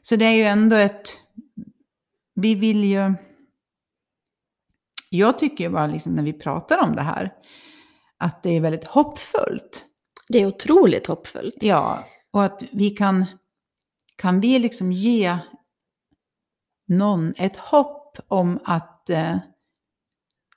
Så 0.00 0.16
det 0.16 0.24
är 0.24 0.32
ju 0.32 0.42
ändå 0.42 0.76
ett... 0.76 1.20
Vi 2.34 2.54
vill 2.54 2.84
ju... 2.84 3.14
Jag 5.10 5.38
tycker 5.38 5.64
ju 5.64 5.70
bara 5.70 5.86
liksom 5.86 6.14
när 6.14 6.22
vi 6.22 6.32
pratar 6.32 6.78
om 6.84 6.96
det 6.96 7.02
här 7.02 7.32
att 8.18 8.42
det 8.42 8.56
är 8.56 8.60
väldigt 8.60 8.84
hoppfullt. 8.84 9.84
Det 10.28 10.38
är 10.38 10.46
otroligt 10.46 11.06
hoppfullt. 11.06 11.54
Ja, 11.60 12.04
och 12.32 12.44
att 12.44 12.62
vi 12.72 12.90
kan... 12.90 13.26
Kan 14.16 14.40
vi 14.40 14.58
liksom 14.58 14.92
ge 14.92 15.38
någon 16.88 17.34
ett 17.36 17.56
hopp 17.56 18.18
om 18.28 18.58
att 18.64 19.10
eh, 19.10 19.36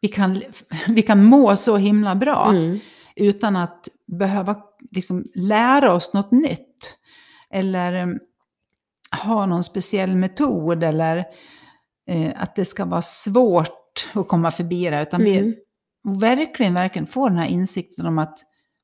vi, 0.02 0.08
kan, 0.08 0.42
vi 0.88 1.02
kan 1.02 1.26
må 1.26 1.56
så 1.58 1.78
himla 1.78 2.16
bra 2.16 2.48
Mm. 2.50 2.80
utan 3.16 3.56
att 3.56 3.88
behöva 4.08 4.56
liksom 4.92 5.26
lära 5.36 5.94
oss 5.94 6.14
något 6.14 6.32
nytt. 6.32 6.98
Eller 7.50 7.94
eh, 7.94 8.08
ha 9.24 9.46
någon 9.46 9.64
speciell 9.64 10.16
metod 10.16 10.84
eller 10.84 11.26
eh, 12.08 12.32
att 12.36 12.56
det 12.56 12.66
ska 12.66 12.86
vara 12.86 13.02
svårt 13.02 13.81
att 14.14 14.28
komma 14.28 14.52
förbi 14.52 14.90
det. 14.90 15.02
Utan 15.02 15.22
Mm. 15.22 15.34
vi 15.44 15.56
verkligen, 16.20 16.74
verkligen 16.74 17.08
får 17.08 17.30
den 17.30 17.40
här 17.40 17.48
insikten 17.50 18.06
om 18.06 18.18
att 18.20 18.40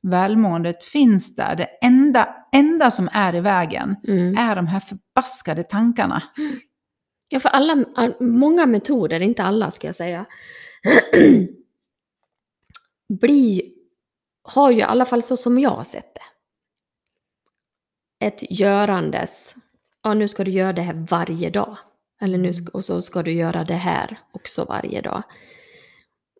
välmåendet 0.07 0.83
finns 0.83 1.35
där. 1.35 1.55
Det 1.55 1.65
enda, 1.81 2.35
enda 2.51 2.91
som 2.91 3.09
är 3.11 3.35
i 3.35 3.39
vägen 3.39 3.95
Mm. 4.07 4.37
är 4.37 4.55
de 4.55 4.67
här 4.67 4.79
förbaskade 4.79 5.63
tankarna. 5.63 6.23
Ja, 7.29 7.39
för 7.39 7.49
alla, 7.49 7.85
all- 7.95 8.21
många 8.21 8.65
metoder, 8.65 9.19
inte 9.19 9.43
alla 9.43 9.71
ska 9.71 9.87
jag 9.87 9.95
säga, 9.95 10.25
blir, 13.21 13.61
har 14.43 14.71
ju 14.71 14.77
i 14.77 14.83
alla 14.83 15.05
fall 15.05 15.23
så 15.23 15.37
som 15.37 15.59
jag 15.59 15.69
har 15.69 15.83
sett 15.83 16.15
det. 16.15 16.21
Ett 18.25 18.51
görandes, 18.59 19.55
ja 20.03 20.13
nu 20.13 20.27
ska 20.27 20.43
du 20.43 20.51
göra 20.51 20.73
det 20.73 20.81
här 20.81 21.07
varje 21.09 21.49
dag. 21.49 21.77
Eller 22.21 22.37
nu 22.37 22.51
och 22.73 22.85
så 22.85 23.01
ska 23.01 23.23
du 23.23 23.31
göra 23.31 23.63
det 23.63 23.73
här 23.73 24.17
också 24.31 24.65
varje 24.65 25.01
dag. 25.01 25.23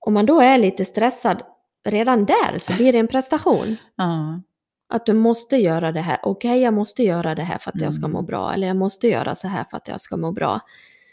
Om 0.02 0.14
man 0.14 0.26
då 0.26 0.40
är 0.42 0.58
lite 0.58 0.86
stressad 0.86 1.42
redan 1.86 2.26
där 2.26 2.58
så 2.60 2.74
blir 2.74 2.94
det 2.94 3.00
en 3.00 3.08
prestation. 3.08 3.76
Ja. 3.96 4.42
Att 4.90 5.06
du 5.06 5.14
måste 5.14 5.58
göra 5.58 5.92
det 5.92 6.02
här. 6.02 6.20
Okej, 6.24 6.62
jag 6.62 6.74
måste 6.74 7.04
göra 7.04 7.36
det 7.36 7.44
här 7.44 7.58
för 7.58 7.72
att 7.72 7.82
jag 7.82 7.94
ska 7.94 8.06
Mm. 8.06 8.12
må 8.12 8.22
bra. 8.22 8.54
Eller 8.54 8.68
jag 8.68 8.76
måste 8.76 9.08
göra 9.08 9.36
så 9.36 9.48
här 9.48 9.64
för 9.70 9.78
att 9.78 9.88
jag 9.88 10.02
ska 10.02 10.18
må 10.18 10.32
bra. 10.32 10.60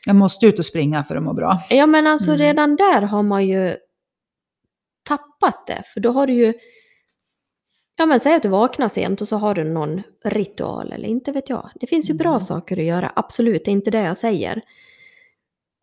Jag 0.07 0.16
måste 0.16 0.46
ut 0.46 0.59
och 0.59 0.64
springa 0.64 1.05
för 1.05 1.16
att 1.16 1.22
må 1.22 1.33
bra. 1.33 1.61
Ja 1.70 1.87
men 1.87 2.07
alltså 2.07 2.31
Mm. 2.31 2.38
redan 2.38 2.77
där 2.77 3.03
har 3.03 3.22
man 3.22 3.46
ju 3.46 3.77
tappat 5.09 5.66
det. 5.66 5.83
För 5.94 6.00
då 6.00 6.12
har 6.12 6.27
du 6.27 6.33
ju, 6.33 6.55
ja 7.96 8.07
men 8.07 8.20
säg 8.20 8.35
att 8.35 8.42
du 8.42 8.48
vaknar 8.48 8.88
sent 8.88 9.20
och 9.20 9.28
så 9.28 9.37
har 9.37 9.54
du 9.54 9.64
någon 9.64 10.02
ritual 10.24 10.92
eller 10.92 11.09
inte 11.09 11.33
vet 11.33 11.48
jag. 11.50 11.70
Det 11.80 11.87
finns 11.87 12.11
ju 12.11 12.14
bra 12.14 12.28
Mm. 12.30 12.40
saker 12.40 12.76
att 12.78 12.85
göra, 12.85 13.12
absolut, 13.16 13.64
det 13.64 13.70
är 13.70 13.72
inte 13.72 13.90
det 13.90 14.02
jag 14.02 14.18
säger. 14.18 14.62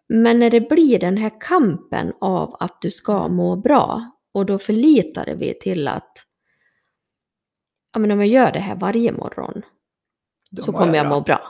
Men 0.10 0.39
när 0.39 0.50
det 0.50 0.62
bblir 0.62 1.00
den 1.00 1.17
här 1.17 1.32
kampen 1.41 2.13
av 2.21 2.56
att 2.60 2.82
du 2.82 2.91
ska 2.91 3.28
må 3.28 3.56
bra 3.56 4.06
och 4.34 4.45
då 4.45 4.60
förlitar 4.60 5.36
vi 5.36 5.54
till 5.60 5.88
att 5.88 6.12
ja 7.93 8.00
men 8.00 8.12
om 8.12 8.19
jag 8.19 8.28
gör 8.28 8.52
det 8.52 8.60
här 8.60 8.76
varje 8.76 9.12
morgon 9.12 9.62
Då 10.52 10.63
så 10.63 10.71
kommer 10.71 10.95
jag 10.95 11.06
bra. 11.08 11.15
må 11.15 11.21
bra. 11.21 11.41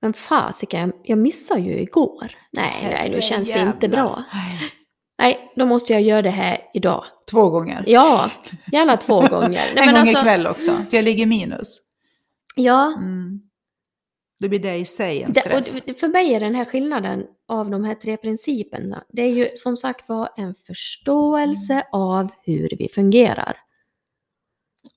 Men 0.00 0.12
fasiken, 0.12 0.80
jag- 0.80 1.00
jag 1.10 1.18
missade 1.18 1.60
ju 1.60 1.78
igår. 1.78 2.30
Nej, 2.52 2.88
nej, 2.90 3.10
nu 3.10 3.20
känns 3.20 3.52
det 3.52 3.60
inte 3.60 3.88
bra. 3.88 4.24
Nej. 5.24 5.52
Då 5.56 5.66
måste 5.66 5.92
jag 5.92 6.02
göra 6.02 6.22
det 6.22 6.30
här 6.30 6.58
idag. 6.74 7.04
Två 7.30 7.50
gånger. 7.50 7.84
Ja, 7.86 8.30
gärna 8.72 8.96
två 8.96 9.20
gånger. 9.30 9.48
Nej, 9.50 9.68
en 9.70 9.74
men 9.76 9.86
gång 9.86 9.96
alltså, 9.96 10.18
ikväll 10.18 10.46
också, 10.46 10.70
för 10.90 10.96
jag 10.96 11.04
ligger 11.04 11.26
minus. 11.26 11.80
Ja, 12.56 12.86
Mm. 12.98 13.40
Då 14.40 14.48
blir 14.48 14.58
det 14.60 14.76
i 14.76 14.84
sig 14.84 15.22
en 15.22 15.32
det, 15.32 15.40
stress. 15.40 15.74
och 15.74 15.80
det- 15.86 16.00
för 16.00 16.08
mig 16.08 16.34
är 16.34 16.40
den 16.40 16.54
här 16.54 16.64
skillnaden 16.64 17.24
av 17.48 17.70
de 17.70 17.84
här 17.84 17.94
tre 17.94 18.16
principerna, 18.16 19.04
det 19.12 19.22
är 19.22 19.28
ju 19.32 19.48
som 19.54 19.76
sagt 19.76 20.08
var 20.08 20.28
en 20.36 20.54
förståelse 20.66 21.72
Mm. 21.72 21.84
av 21.92 22.30
hur 22.42 22.68
vi 22.78 22.88
fungerar. 22.88 23.56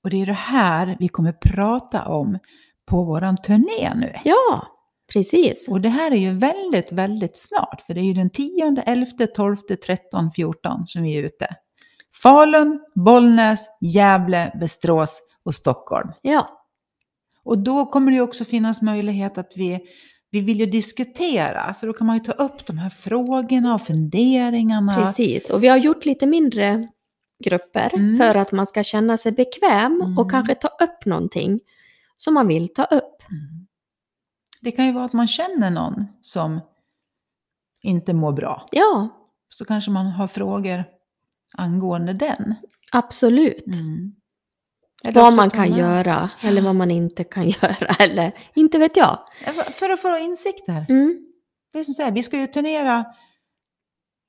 Och 0.03 0.09
det 0.09 0.21
är 0.21 0.25
det 0.25 0.33
här 0.33 0.97
vi 0.99 1.07
kommer 1.07 1.31
prata 1.31 2.05
om 2.07 2.39
på 2.85 3.03
våran 3.03 3.37
turné 3.37 3.93
nu. 3.95 4.13
Ja, 4.23 4.67
precis. 5.13 5.67
Och 5.67 5.81
det 5.81 5.89
här 5.89 6.11
är 6.11 6.15
ju 6.15 6.33
väldigt, 6.33 6.91
väldigt 6.91 7.37
snart. 7.37 7.81
För 7.87 7.93
det 7.93 7.99
är 7.99 8.03
ju 8.05 8.13
den 8.13 8.29
10, 8.29 8.75
11, 8.85 9.05
12, 9.35 9.55
13, 9.85 10.31
14 10.31 10.87
som 10.87 11.03
vi 11.03 11.17
är 11.17 11.23
ute. 11.23 11.47
Falun, 12.21 12.79
Bollnäs, 12.95 13.67
Gävle, 13.81 14.51
Västerås 14.59 15.21
och 15.45 15.55
Stockholm. 15.55 16.11
Ja, 16.21 16.49
Och 17.43 17.57
då 17.57 17.85
kommer 17.85 18.11
det 18.11 18.15
ju 18.15 18.21
också 18.21 18.45
finnas 18.45 18.81
möjlighet 18.81 19.37
att 19.37 19.51
vi, 19.55 19.79
vi 20.31 20.41
vill 20.41 20.59
ju 20.59 20.65
diskutera. 20.65 21.73
Så 21.73 21.85
då 21.85 21.93
kan 21.93 22.07
man 22.07 22.15
ju 22.15 22.23
ta 22.23 22.31
upp 22.31 22.65
de 22.65 22.77
här 22.77 22.89
frågorna 22.89 23.73
och 23.75 23.81
funderingarna. 23.81 24.95
precis. 24.95 25.49
Och 25.49 25.63
vi 25.63 25.67
har 25.67 25.77
gjort 25.77 26.05
lite 26.05 26.27
mindre 26.27 26.87
grupper 27.43 27.91
Mm. 27.95 28.17
för 28.17 28.35
att 28.39 28.51
man 28.51 28.67
ska 28.67 28.83
känna 28.83 29.17
sig 29.17 29.31
bekväm 29.31 30.01
Mm. 30.01 30.17
och 30.17 30.31
kanske 30.31 30.55
ta 30.55 30.67
upp 30.67 31.05
någonting 31.05 31.59
som 32.15 32.33
man 32.33 32.47
vill 32.47 32.73
ta 32.73 32.83
upp. 32.83 33.21
Mm. 33.31 33.67
Det 34.61 34.71
kan 34.71 34.85
ju 34.85 34.91
vara 34.91 35.05
att 35.05 35.13
man 35.13 35.27
känner 35.27 35.69
någon 35.69 36.05
som 36.21 36.59
inte 37.83 38.13
mår 38.13 38.31
bra. 38.31 38.67
Ja, 38.71 39.09
Så 39.49 39.65
kanske 39.65 39.91
man 39.91 40.05
har 40.05 40.27
frågor 40.27 40.83
angående 41.57 42.13
den. 42.13 42.55
absolut. 42.91 43.65
Mm. 43.67 44.13
Vad 45.13 45.33
man 45.33 45.49
kan 45.49 45.73
göra 45.73 46.29
eller 46.41 46.61
vad 46.61 46.75
man 46.75 46.91
inte 46.91 47.23
kan 47.23 47.49
göra 47.49 47.95
eller 47.99 48.31
inte 48.55 48.77
vet 48.77 48.97
jag. 48.97 49.19
För 49.73 49.89
att 49.89 50.01
få 50.01 50.17
insikter. 50.17 50.85
Mm. 50.89 51.23
Det 51.73 51.79
är 51.79 51.83
som 51.83 51.93
säger, 51.93 52.11
vi 52.11 52.23
ska 52.23 52.37
ju 52.39 52.47
turnera 52.47 53.05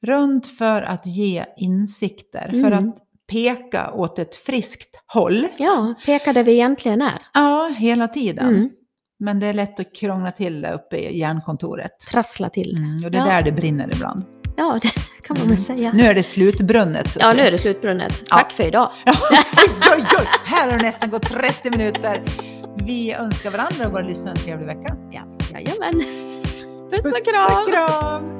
runt 0.07 0.47
för 0.47 0.83
att 0.83 1.07
ge 1.07 1.45
insikter. 1.57 2.49
För 2.51 2.73
Mm. 2.73 2.89
att 2.89 2.97
peka 3.27 3.93
åt 3.93 4.19
ett 4.19 4.35
friskt 4.35 5.03
håll. 5.07 5.49
Ja, 5.57 5.95
peka 6.07 6.33
där 6.33 6.45
vi 6.45 6.53
egentligen 6.53 7.03
är. 7.03 7.23
Ja, 7.35 7.75
hela 7.79 8.09
tiden. 8.09 8.49
Mm. 8.49 8.71
Men 9.21 9.41
det 9.41 9.47
är 9.47 9.53
lätt 9.53 9.81
att 9.81 9.95
krångla 9.95 10.31
till 10.31 10.61
det 10.61 10.73
uppe 10.73 10.97
i 10.97 11.19
hjärnkontoret. 11.19 11.91
Trassla 12.11 12.49
till. 12.51 12.77
Mm, 12.77 13.05
och 13.05 13.11
det 13.11 13.19
är 13.19 13.27
Ja. 13.27 13.33
där 13.33 13.43
det 13.43 13.53
brinner 13.53 13.91
ibland. 13.95 14.21
Ja, 14.57 14.79
det 14.83 14.91
kan 15.27 15.37
man 15.39 15.49
väl 15.49 15.59
säga. 15.59 15.93
Nu 15.93 16.03
är 16.05 16.15
det 16.15 16.23
slutbrunnet. 16.23 17.11
så 17.11 17.19
Ja, 17.23 17.33
nu 17.37 17.43
är 17.43 17.51
det 17.51 17.59
slutbrunnet. 17.59 18.23
Ja. 18.31 18.37
Tack 18.37 18.53
för 18.53 18.67
idag. 18.67 18.91
Ja, 19.07 19.15
oj, 19.97 20.05
oj. 20.19 20.27
Här 20.45 20.71
har 20.71 20.77
det 20.79 20.83
nästan 20.85 21.11
gått 21.11 21.23
30 21.31 21.71
minuter. 21.71 22.23
Vi 22.87 23.13
önskar 23.13 23.51
varandra 23.51 23.87
och 23.87 23.93
våra 23.93 24.03
lyssnare 24.03 24.33
en 24.33 24.39
trevlig 24.39 24.67
vecka. 24.67 24.97
Yes, 25.15 25.53
jajamän. 25.53 25.93
Puss 26.91 26.99
och 26.99 27.13
Puss 27.13 27.33
kram. 27.33 27.63
och 27.63 27.69
kram! 27.73 28.38